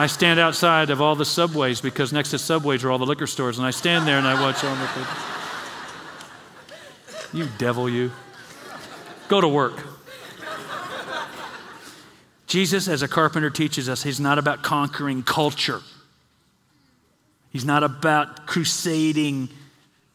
[0.00, 3.26] I stand outside of all the subways because next to subways are all the liquor
[3.26, 5.12] stores, and I stand there and I watch all the people.
[7.32, 8.12] You devil, you.
[9.28, 9.84] Go to work.
[12.46, 15.80] Jesus, as a carpenter, teaches us he's not about conquering culture.
[17.50, 19.48] He's not about crusading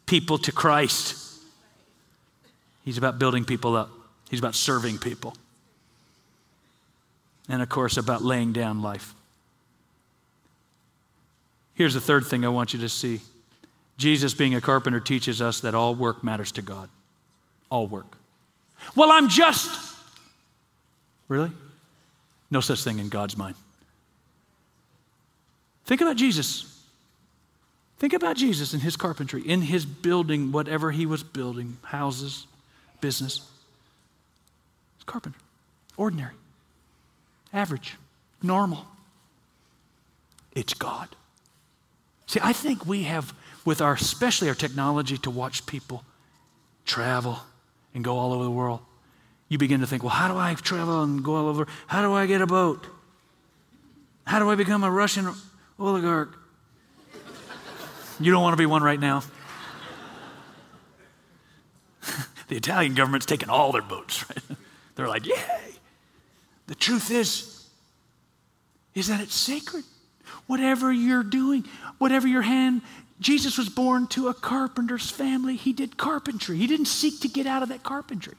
[0.05, 1.19] people to Christ.
[2.85, 3.89] He's about building people up,
[4.29, 5.35] he's about serving people
[7.49, 9.13] and of course, about laying down life.
[11.73, 13.21] Here's the third thing I want you to see
[13.97, 16.89] Jesus, being a carpenter, teaches us that all work matters to God.
[17.69, 18.17] All work.
[18.95, 19.95] Well, I'm just.
[21.27, 21.51] Really?
[22.49, 23.55] No such thing in God's mind.
[25.85, 26.69] Think about Jesus.
[27.99, 32.47] Think about Jesus and his carpentry, in his building, whatever he was building houses,
[32.99, 33.47] business.
[34.97, 35.39] He's carpenter,
[35.97, 36.33] ordinary
[37.53, 37.95] average,
[38.41, 38.85] normal.
[40.53, 41.09] It's God.
[42.27, 43.33] See, I think we have,
[43.63, 46.03] with our, especially our technology, to watch people
[46.85, 47.39] travel
[47.93, 48.79] and go all over the world.
[49.49, 51.67] You begin to think, well, how do I travel and go all over?
[51.87, 52.87] How do I get a boat?
[54.25, 55.31] How do I become a Russian
[55.79, 56.35] oligarch?
[58.19, 59.23] You don't want to be one right now.
[62.47, 64.57] the Italian government's taking all their boats, right?
[64.95, 65.72] They're like, yay.
[66.67, 67.67] The truth is,
[68.95, 69.83] is that it's sacred.
[70.47, 71.65] Whatever you're doing,
[71.97, 72.81] whatever your hand,
[73.19, 75.55] Jesus was born to a carpenter's family.
[75.55, 76.57] He did carpentry.
[76.57, 78.35] He didn't seek to get out of that carpentry.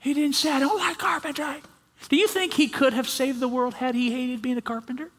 [0.00, 1.62] He didn't say, I don't like carpentry.
[2.08, 5.10] Do you think he could have saved the world had he hated being a carpenter?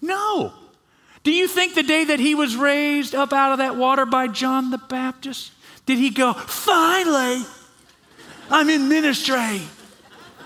[0.00, 0.52] No.
[1.22, 4.28] Do you think the day that he was raised up out of that water by
[4.28, 5.52] John the Baptist,
[5.86, 7.44] did he go, finally,
[8.50, 9.60] I'm in ministry.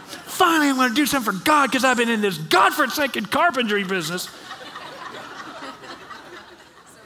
[0.07, 3.85] Finally, I'm going to do something for God because I've been in this God-forsaken carpentry
[3.85, 4.29] business.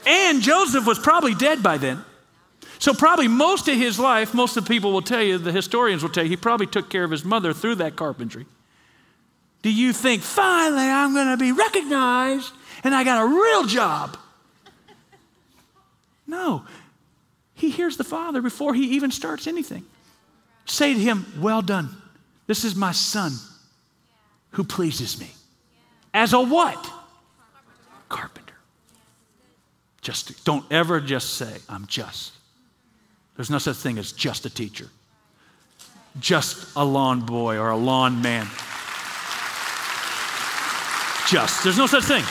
[0.07, 2.05] and Joseph was probably dead by then.
[2.78, 6.03] So, probably most of his life, most of the people will tell you, the historians
[6.03, 8.47] will tell you, he probably took care of his mother through that carpentry.
[9.62, 14.16] Do you think, finally, I'm going to be recognized and I got a real job?
[16.26, 16.64] No.
[17.55, 19.84] He hears the Father before he even starts anything
[20.66, 21.90] say to him, Well done.
[22.46, 23.32] This is my son
[24.52, 25.30] who pleases me.
[26.12, 26.92] As a what?
[28.08, 28.54] Carpenter.
[30.02, 32.32] Just don't ever just say, I'm just.
[33.36, 34.88] There's no such thing as just a teacher,
[36.18, 38.46] just a lawn boy or a lawn man.
[41.28, 41.62] Just.
[41.62, 42.24] There's no such thing.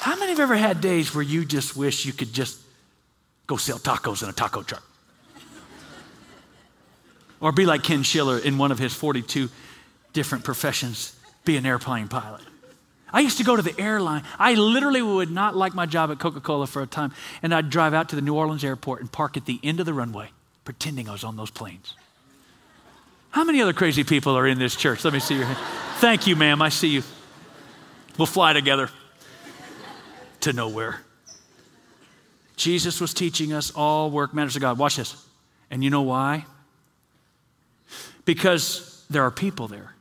[0.00, 2.60] How many have ever had days where you just wish you could just
[3.46, 4.84] go sell tacos in a taco truck?
[7.40, 9.50] Or be like Ken Schiller in one of his 42
[10.12, 11.14] different professions,
[11.44, 12.42] be an airplane pilot.
[13.12, 14.24] I used to go to the airline.
[14.40, 17.12] I literally would not like my job at Coca Cola for a time.
[17.42, 19.86] And I'd drive out to the New Orleans airport and park at the end of
[19.86, 20.30] the runway,
[20.64, 21.94] pretending I was on those planes.
[23.30, 25.04] How many other crazy people are in this church?
[25.04, 25.58] Let me see your hand.
[25.98, 26.60] Thank you, ma'am.
[26.60, 27.02] I see you.
[28.18, 28.90] We'll fly together
[30.40, 31.00] to nowhere.
[32.56, 34.78] Jesus was teaching us all work matters to God.
[34.78, 35.24] Watch this.
[35.70, 36.46] And you know why?
[38.24, 39.94] Because there are people there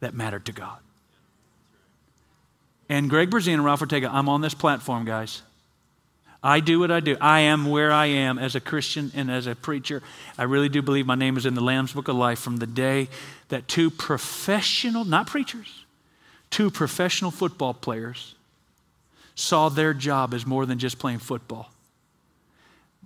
[0.00, 0.78] that matter to God.
[2.88, 5.42] And Greg Brazin and Ralph Ortega, I'm on this platform, guys.
[6.42, 7.16] I do what I do.
[7.20, 10.02] I am where I am as a Christian and as a preacher.
[10.36, 12.66] I really do believe my name is in the Lamb's Book of Life from the
[12.66, 13.08] day
[13.48, 15.84] that two professional, not preachers,
[16.50, 18.34] two professional football players
[19.36, 21.71] saw their job as more than just playing football.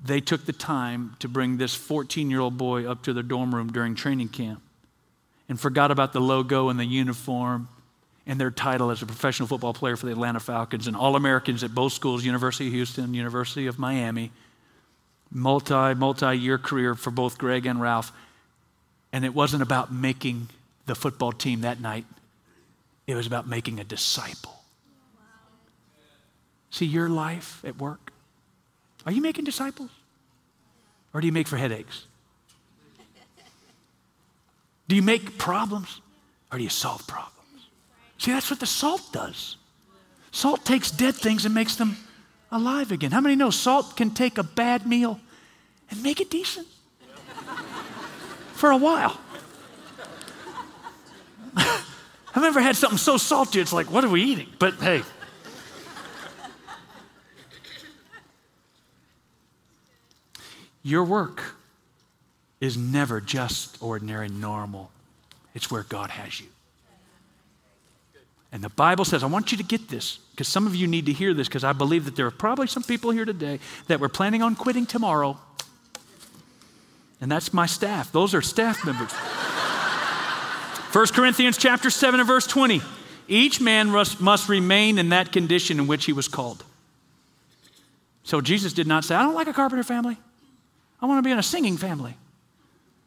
[0.04, 3.54] They took the time to bring this 14 year old boy up to their dorm
[3.54, 4.62] room during training camp
[5.48, 7.68] and forgot about the logo and the uniform
[8.26, 11.62] and their title as a professional football player for the Atlanta Falcons and All Americans
[11.62, 14.32] at both schools, University of Houston, University of Miami.
[15.30, 18.12] Multi, multi year career for both Greg and Ralph.
[19.12, 20.48] And it wasn't about making
[20.86, 22.04] the football team that night,
[23.06, 24.54] it was about making a disciple.
[26.70, 28.12] See, your life at work,
[29.06, 29.90] are you making disciples?
[31.14, 32.06] Or do you make for headaches?
[34.88, 36.00] Do you make problems
[36.52, 37.32] or do you solve problems?
[38.18, 39.56] See, that's what the salt does.
[40.32, 41.96] Salt takes dead things and makes them
[42.50, 43.12] alive again.
[43.12, 45.20] How many know salt can take a bad meal
[45.90, 46.66] and make it decent?
[48.54, 49.18] For a while.
[51.56, 54.48] I've never had something so salty, it's like, what are we eating?
[54.58, 55.02] But hey.
[60.86, 61.42] Your work
[62.60, 64.92] is never just ordinary, normal.
[65.52, 66.46] It's where God has you.
[68.52, 71.06] And the Bible says, I want you to get this because some of you need
[71.06, 73.58] to hear this because I believe that there are probably some people here today
[73.88, 75.36] that were planning on quitting tomorrow.
[77.20, 78.12] And that's my staff.
[78.12, 79.10] Those are staff members.
[80.92, 82.80] 1 Corinthians chapter 7 and verse 20.
[83.26, 86.62] Each man must, must remain in that condition in which he was called.
[88.22, 90.16] So Jesus did not say, I don't like a carpenter family.
[91.00, 92.16] I want to be in a singing family.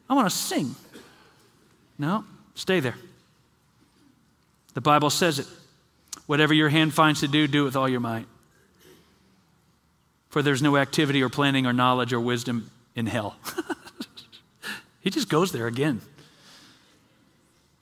[0.09, 0.75] I want to sing.
[1.97, 2.23] No,
[2.55, 2.95] stay there.
[4.73, 5.47] The Bible says it.
[6.25, 8.25] Whatever your hand finds to do, do it with all your might.
[10.29, 13.35] For there's no activity or planning or knowledge or wisdom in hell.
[15.01, 16.01] he just goes there again.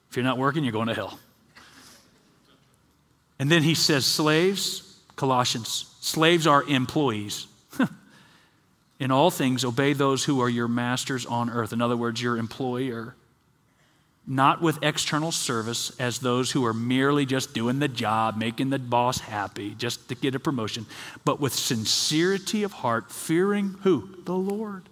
[0.09, 1.19] If you're not working, you're going to hell.
[3.37, 7.47] And then he says, Slaves, Colossians, slaves are employees.
[8.99, 11.73] in all things, obey those who are your masters on earth.
[11.73, 13.15] In other words, your employer
[14.29, 18.77] not with external service as those who are merely just doing the job, making the
[18.77, 20.85] boss happy, just to get a promotion,
[21.23, 24.09] but with sincerity of heart, fearing who?
[24.25, 24.89] The Lord.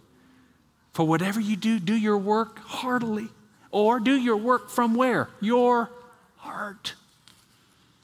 [0.94, 3.28] For whatever you do, do your work heartily.
[3.72, 5.28] Or do your work from where?
[5.42, 5.92] Your
[6.38, 6.94] heart.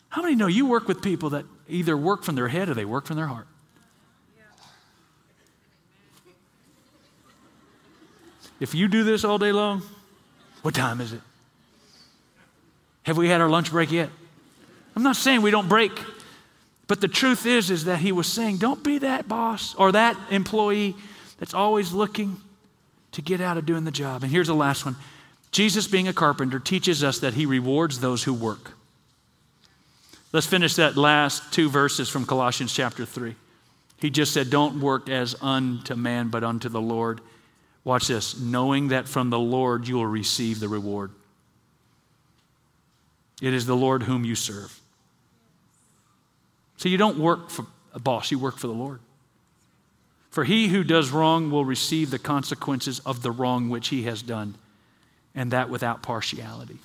[0.09, 2.83] How many know you work with people that either work from their head or they
[2.83, 3.47] work from their heart?
[8.61, 9.81] If you do this all day long,
[10.61, 11.21] what time is it?
[13.03, 14.09] Have we had our lunch break yet?
[14.95, 15.91] I'm not saying we don't break,
[16.87, 20.15] but the truth is is that he was saying don't be that boss or that
[20.29, 20.95] employee
[21.39, 22.39] that's always looking
[23.13, 24.21] to get out of doing the job.
[24.21, 24.95] And here's the last one.
[25.51, 28.73] Jesus being a carpenter teaches us that he rewards those who work.
[30.31, 33.35] Let's finish that last two verses from Colossians chapter 3.
[33.97, 37.21] He just said, Don't work as unto man, but unto the Lord.
[37.83, 41.11] Watch this knowing that from the Lord you will receive the reward.
[43.41, 44.79] It is the Lord whom you serve.
[46.77, 48.99] So you don't work for a boss, you work for the Lord.
[50.29, 54.21] For he who does wrong will receive the consequences of the wrong which he has
[54.21, 54.55] done,
[55.35, 56.77] and that without partiality.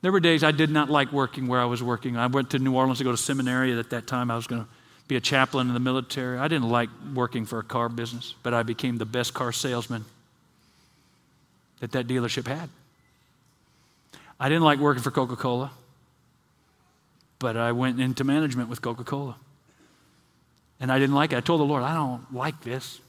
[0.00, 2.16] There were days I did not like working where I was working.
[2.16, 3.78] I went to New Orleans to go to seminary.
[3.78, 4.68] At that time, I was going to
[5.06, 6.38] be a chaplain in the military.
[6.38, 10.04] I didn't like working for a car business, but I became the best car salesman
[11.80, 12.70] that that dealership had.
[14.40, 15.72] I didn't like working for Coca Cola,
[17.38, 19.36] but I went into management with Coca Cola.
[20.80, 21.36] And I didn't like it.
[21.36, 23.00] I told the Lord, I don't like this.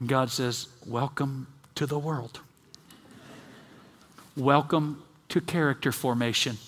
[0.00, 1.46] And God says, Welcome
[1.76, 2.40] to the world.
[4.36, 6.58] Welcome to character formation.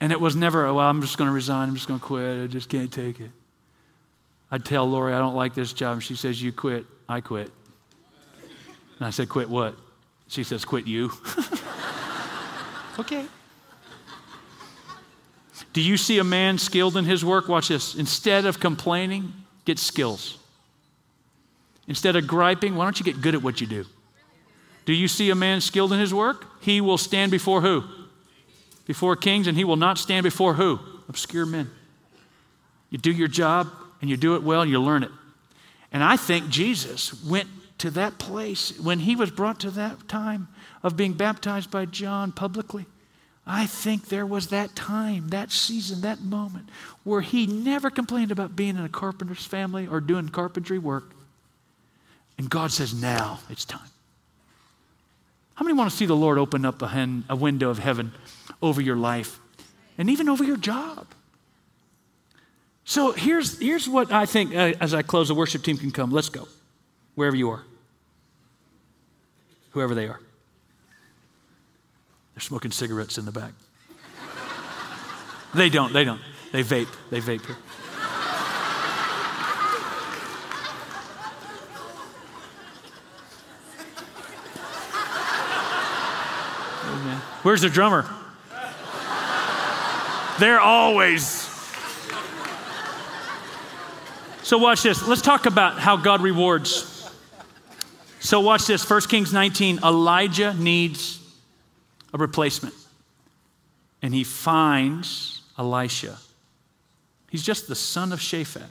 [0.00, 1.68] And it was never, well, I'm just going to resign.
[1.68, 2.42] I'm just going to quit.
[2.42, 3.30] I just can't take it.
[4.50, 6.02] I'd tell Lori, I don't like this job.
[6.02, 6.86] She says, You quit.
[7.08, 7.50] I quit.
[8.98, 9.76] And I said, Quit what?
[10.28, 11.12] She says, Quit you.
[12.98, 13.26] okay.
[15.72, 17.48] Do you see a man skilled in his work?
[17.48, 17.94] Watch this.
[17.94, 19.32] Instead of complaining,
[19.64, 20.38] get skills.
[21.86, 23.84] Instead of griping, why don't you get good at what you do?
[24.84, 26.46] Do you see a man skilled in his work?
[26.60, 27.84] He will stand before who?
[28.90, 30.80] Before kings, and he will not stand before who?
[31.08, 31.70] Obscure men.
[32.90, 33.68] You do your job
[34.00, 35.12] and you do it well, and you learn it.
[35.92, 40.48] And I think Jesus went to that place when he was brought to that time
[40.82, 42.84] of being baptized by John publicly.
[43.46, 46.68] I think there was that time, that season, that moment
[47.04, 51.12] where he never complained about being in a carpenter's family or doing carpentry work.
[52.38, 53.88] And God says, Now it's time.
[55.54, 58.10] How many want to see the Lord open up a, hen, a window of heaven
[58.62, 59.38] over your life
[59.98, 61.06] and even over your job?
[62.84, 66.10] So here's, here's what I think uh, as I close, the worship team can come.
[66.10, 66.48] Let's go,
[67.14, 67.62] wherever you are,
[69.70, 70.20] whoever they are.
[72.34, 73.52] They're smoking cigarettes in the back.
[75.54, 76.20] they don't, they don't.
[76.52, 76.88] They vape.
[77.10, 77.56] They vape here.
[87.42, 88.04] Where's the drummer?
[90.40, 91.22] They're always.
[94.42, 95.06] So, watch this.
[95.06, 97.12] Let's talk about how God rewards.
[98.20, 98.88] So, watch this.
[98.88, 101.20] 1 Kings 19 Elijah needs
[102.14, 102.74] a replacement.
[104.00, 106.16] And he finds Elisha.
[107.28, 108.70] He's just the son of Shaphat.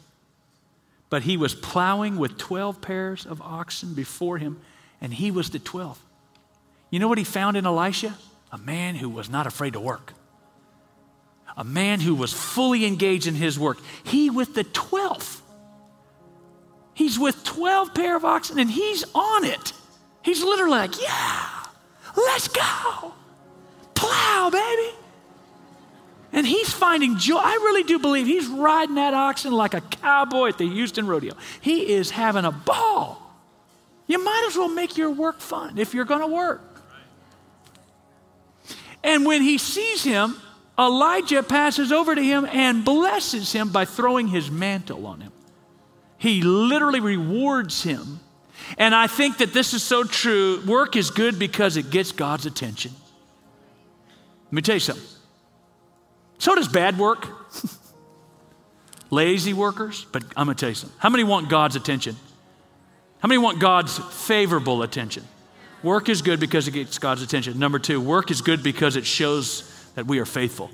[1.12, 4.60] But he was plowing with 12 pairs of oxen before him,
[5.02, 5.98] and he was the 12th.
[6.90, 8.16] You know what he found in Elisha?
[8.52, 10.14] A man who was not afraid to work.
[11.60, 13.80] A man who was fully engaged in his work.
[14.06, 15.42] He with the 12th.
[16.94, 19.74] He's with 12 pair of oxen and he's on it.
[20.24, 21.66] He's literally like, yeah,
[22.16, 23.14] let's go
[23.94, 24.96] plow, baby.
[26.32, 27.40] And he's finding joy.
[27.40, 31.34] I really do believe he's riding that oxen like a cowboy at the Houston Rodeo.
[31.60, 33.22] He is having a ball.
[34.08, 36.62] You might as well make your work fun if you're going to work.
[39.04, 40.36] And when he sees him,
[40.80, 45.34] Elijah passes over to him and blesses him by throwing his mantle on him.
[46.18, 48.22] He literally rewards him.
[48.78, 50.62] And I think that this is so true.
[50.66, 52.92] Work is good because it gets God's attention.
[54.46, 55.06] Let me tell you something.
[56.38, 57.28] So does bad work.
[59.10, 60.98] Lazy workers, but I'm going to tell you something.
[61.00, 62.16] How many want God's attention?
[63.20, 65.28] How many want God's favorable attention?
[65.84, 67.58] Work is good because it gets God's attention.
[67.60, 70.72] Number two, work is good because it shows that we are faithful.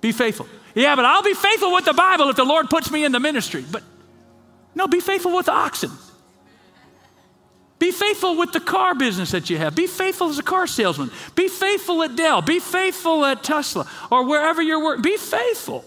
[0.00, 0.46] Be faithful.
[0.74, 3.20] Yeah, but I'll be faithful with the Bible if the Lord puts me in the
[3.20, 3.64] ministry.
[3.70, 3.82] But
[4.74, 5.90] no, be faithful with the oxen.
[7.78, 9.74] Be faithful with the car business that you have.
[9.74, 11.10] Be faithful as a car salesman.
[11.34, 12.42] Be faithful at Dell.
[12.42, 15.02] Be faithful at Tesla or wherever you're working.
[15.02, 15.82] Be faithful.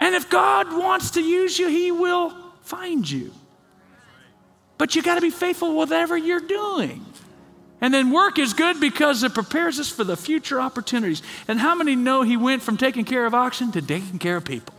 [0.00, 3.32] And if God wants to use you, He will find you.
[4.78, 7.04] But you got to be faithful with whatever you're doing.
[7.80, 11.22] And then work is good because it prepares us for the future opportunities.
[11.48, 14.44] And how many know He went from taking care of oxen to taking care of
[14.44, 14.74] people?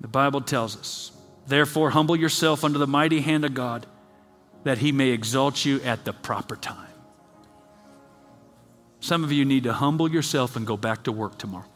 [0.00, 1.12] The Bible tells us
[1.46, 3.86] Therefore, humble yourself under the mighty hand of God,
[4.64, 6.88] that he may exalt you at the proper time.
[8.98, 11.68] Some of you need to humble yourself and go back to work tomorrow.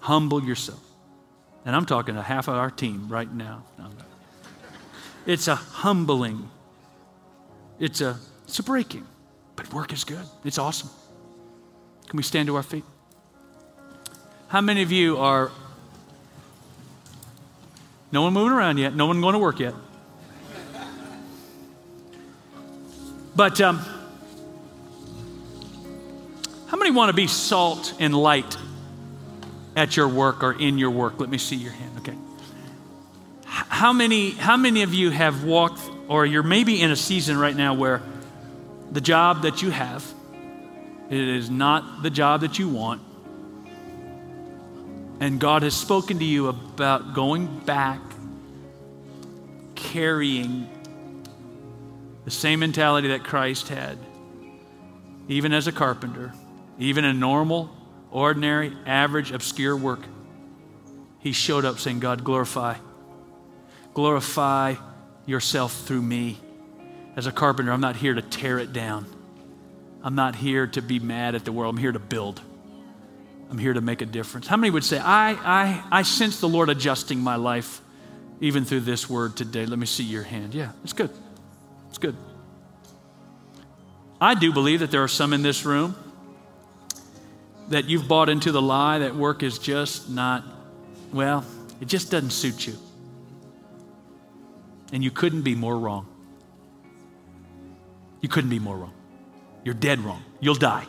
[0.00, 0.82] Humble yourself.
[1.64, 3.64] And I'm talking to half of our team right now.
[5.24, 6.50] It's a humbling,
[7.78, 9.06] it's a, it's a breaking,
[9.54, 10.24] but work is good.
[10.44, 10.90] It's awesome.
[12.08, 12.84] Can we stand to our feet?
[14.48, 15.50] How many of you are
[18.12, 18.94] no one moving around yet.
[18.94, 19.74] No one going to work yet.
[23.34, 23.78] But um,
[26.68, 28.56] how many want to be salt and light
[29.74, 31.20] at your work or in your work?
[31.20, 31.98] Let me see your hand.
[31.98, 32.14] Okay.
[33.44, 37.56] How many, how many of you have walked, or you're maybe in a season right
[37.56, 38.02] now where
[38.90, 40.04] the job that you have,
[41.10, 43.02] it is not the job that you want,
[45.20, 48.00] and God has spoken to you about going back,
[49.74, 50.68] carrying
[52.24, 53.98] the same mentality that Christ had,
[55.28, 56.32] even as a carpenter,
[56.78, 57.70] even a normal
[58.10, 60.00] ordinary, average, obscure work.
[61.18, 62.76] He showed up saying, God, glorify.
[63.94, 64.74] Glorify
[65.26, 66.38] yourself through me.
[67.16, 69.06] As a carpenter, I'm not here to tear it down.
[70.02, 71.74] I'm not here to be mad at the world.
[71.74, 72.40] I'm here to build.
[73.50, 74.46] I'm here to make a difference.
[74.46, 77.80] How many would say, I, I, I sense the Lord adjusting my life
[78.40, 79.66] even through this word today?
[79.66, 80.54] Let me see your hand.
[80.54, 81.10] Yeah, it's good.
[81.88, 82.16] It's good.
[84.20, 85.96] I do believe that there are some in this room
[87.68, 90.44] that you've bought into the lie that work is just not,
[91.12, 91.44] well,
[91.80, 92.74] it just doesn't suit you.
[94.92, 96.06] And you couldn't be more wrong.
[98.20, 98.94] You couldn't be more wrong.
[99.64, 100.22] You're dead wrong.
[100.40, 100.86] You'll die.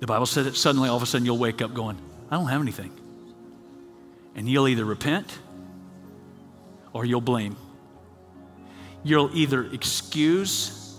[0.00, 1.98] The Bible said that suddenly, all of a sudden, you'll wake up going,
[2.30, 2.92] I don't have anything.
[4.34, 5.38] And you'll either repent
[6.92, 7.56] or you'll blame.
[9.04, 10.96] You'll either excuse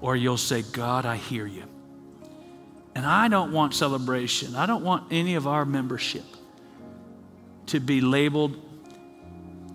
[0.00, 1.64] or you'll say, God, I hear you.
[2.94, 4.56] And I don't want celebration.
[4.56, 6.24] I don't want any of our membership
[7.66, 8.56] to be labeled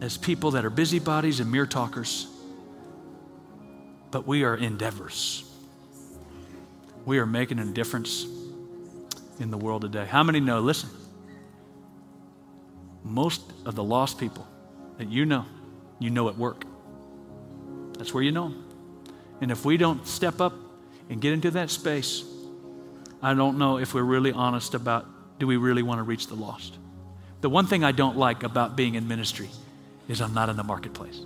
[0.04, 2.28] as people that are busybodies and mere talkers.
[4.12, 5.44] But we are endeavors
[7.06, 8.26] we are making a difference
[9.40, 10.06] in the world today.
[10.06, 10.60] How many know?
[10.60, 10.90] Listen,
[13.04, 14.48] most of the lost people
[14.98, 15.46] that you know,
[16.00, 16.66] you know at work.
[17.98, 18.66] That's where you know them.
[19.42, 20.54] And if we don't step up
[21.10, 22.24] and get into that space,
[23.22, 25.06] I don't know if we're really honest about
[25.40, 26.78] do we really want to reach the lost.
[27.42, 29.50] The one thing I don't like about being in ministry
[30.08, 31.20] is I'm not in the marketplace.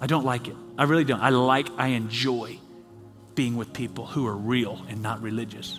[0.00, 0.56] I don't like it.
[0.78, 1.20] I really don't.
[1.20, 2.58] I like, I enjoy
[3.34, 5.78] being with people who are real and not religious.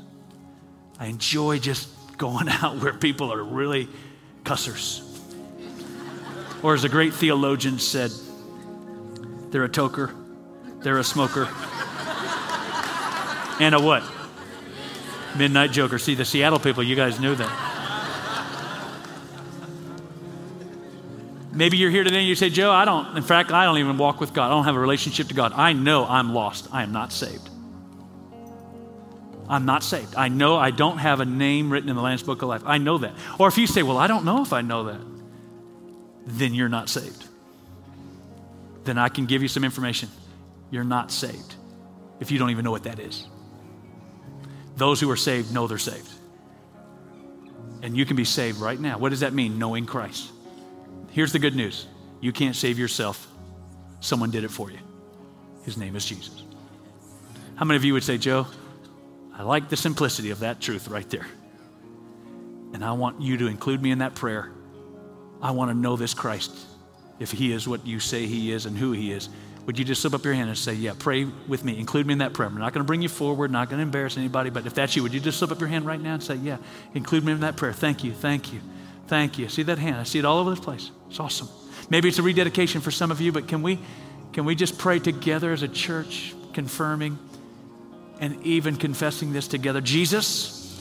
[1.00, 3.88] I enjoy just going out where people are really
[4.44, 5.08] cussers.
[6.64, 8.12] Or as a great theologian said,
[9.50, 10.14] they're a toker,
[10.82, 11.50] they're a smoker,
[13.60, 14.04] and a what?
[15.38, 15.98] Midnight joker.
[15.98, 17.81] See, the Seattle people, you guys knew that.
[21.54, 23.98] Maybe you're here today and you say, Joe, I don't, in fact, I don't even
[23.98, 24.48] walk with God.
[24.48, 25.52] I don't have a relationship to God.
[25.54, 26.70] I know I'm lost.
[26.72, 27.50] I am not saved.
[29.50, 30.16] I'm not saved.
[30.16, 32.64] I know I don't have a name written in the Lamb's Book of Life.
[32.66, 33.14] I know that.
[33.38, 35.02] Or if you say, Well, I don't know if I know that,
[36.26, 37.26] then you're not saved.
[38.86, 40.08] Then I can give you some information.
[40.70, 41.56] You're not saved
[42.22, 43.28] if you don't even know what that is.
[44.78, 46.10] Those who are saved know they're saved.
[47.82, 48.98] And you can be saved right now.
[49.00, 49.60] What does that mean?
[49.60, 50.32] Knowing Christ.
[51.12, 51.88] Here's the good news
[52.20, 53.28] you can't save yourself,
[54.00, 54.80] someone did it for you.
[55.64, 56.44] His name is Jesus.
[57.56, 58.48] How many of you would say, Joe,
[59.34, 61.28] I like the simplicity of that truth right there.
[62.74, 64.52] And I want you to include me in that prayer.
[65.42, 66.52] I want to know this Christ,
[67.20, 69.30] if he is what you say he is and who he is.
[69.66, 71.78] Would you just slip up your hand and say, Yeah, pray with me.
[71.80, 72.50] Include me in that prayer.
[72.50, 74.96] I'm not going to bring you forward, not going to embarrass anybody, but if that's
[74.96, 76.58] you, would you just slip up your hand right now and say, Yeah,
[76.94, 77.74] include me in that prayer.
[77.74, 78.62] Thank you, thank you,
[79.12, 79.48] thank you.
[79.50, 79.98] See that hand?
[79.98, 80.90] I see it all over the place.
[81.10, 81.50] It's awesome.
[81.90, 83.78] Maybe it's a rededication for some of you, but can we,
[84.34, 87.20] can we just pray together as a church, confirming?
[88.22, 89.82] and even confessing this together.
[89.82, 90.80] Jesus,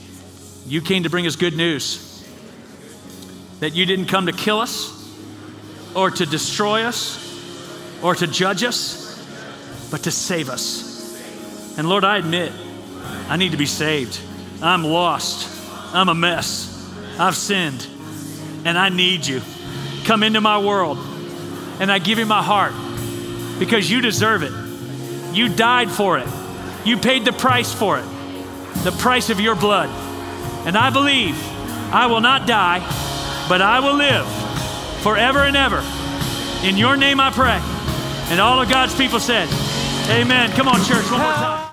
[0.66, 2.06] you came to bring us good news.
[3.60, 4.96] That you didn't come to kill us
[5.96, 7.18] or to destroy us
[8.02, 9.08] or to judge us,
[9.90, 11.78] but to save us.
[11.78, 12.52] And Lord, I admit
[13.28, 14.20] I need to be saved.
[14.62, 15.48] I'm lost.
[15.94, 16.68] I'm a mess.
[17.18, 17.86] I've sinned.
[18.64, 19.40] And I need you.
[20.04, 20.98] Come into my world.
[21.80, 22.72] And I give you my heart
[23.58, 24.52] because you deserve it.
[25.34, 26.28] You died for it.
[26.84, 28.04] You paid the price for it,
[28.84, 29.88] the price of your blood.
[30.66, 31.36] And I believe
[31.92, 32.78] I will not die,
[33.48, 34.26] but I will live
[35.02, 35.84] forever and ever.
[36.66, 37.60] In your name I pray.
[38.30, 39.48] And all of God's people said,
[40.10, 40.50] Amen.
[40.52, 41.60] Come on, church, one more time.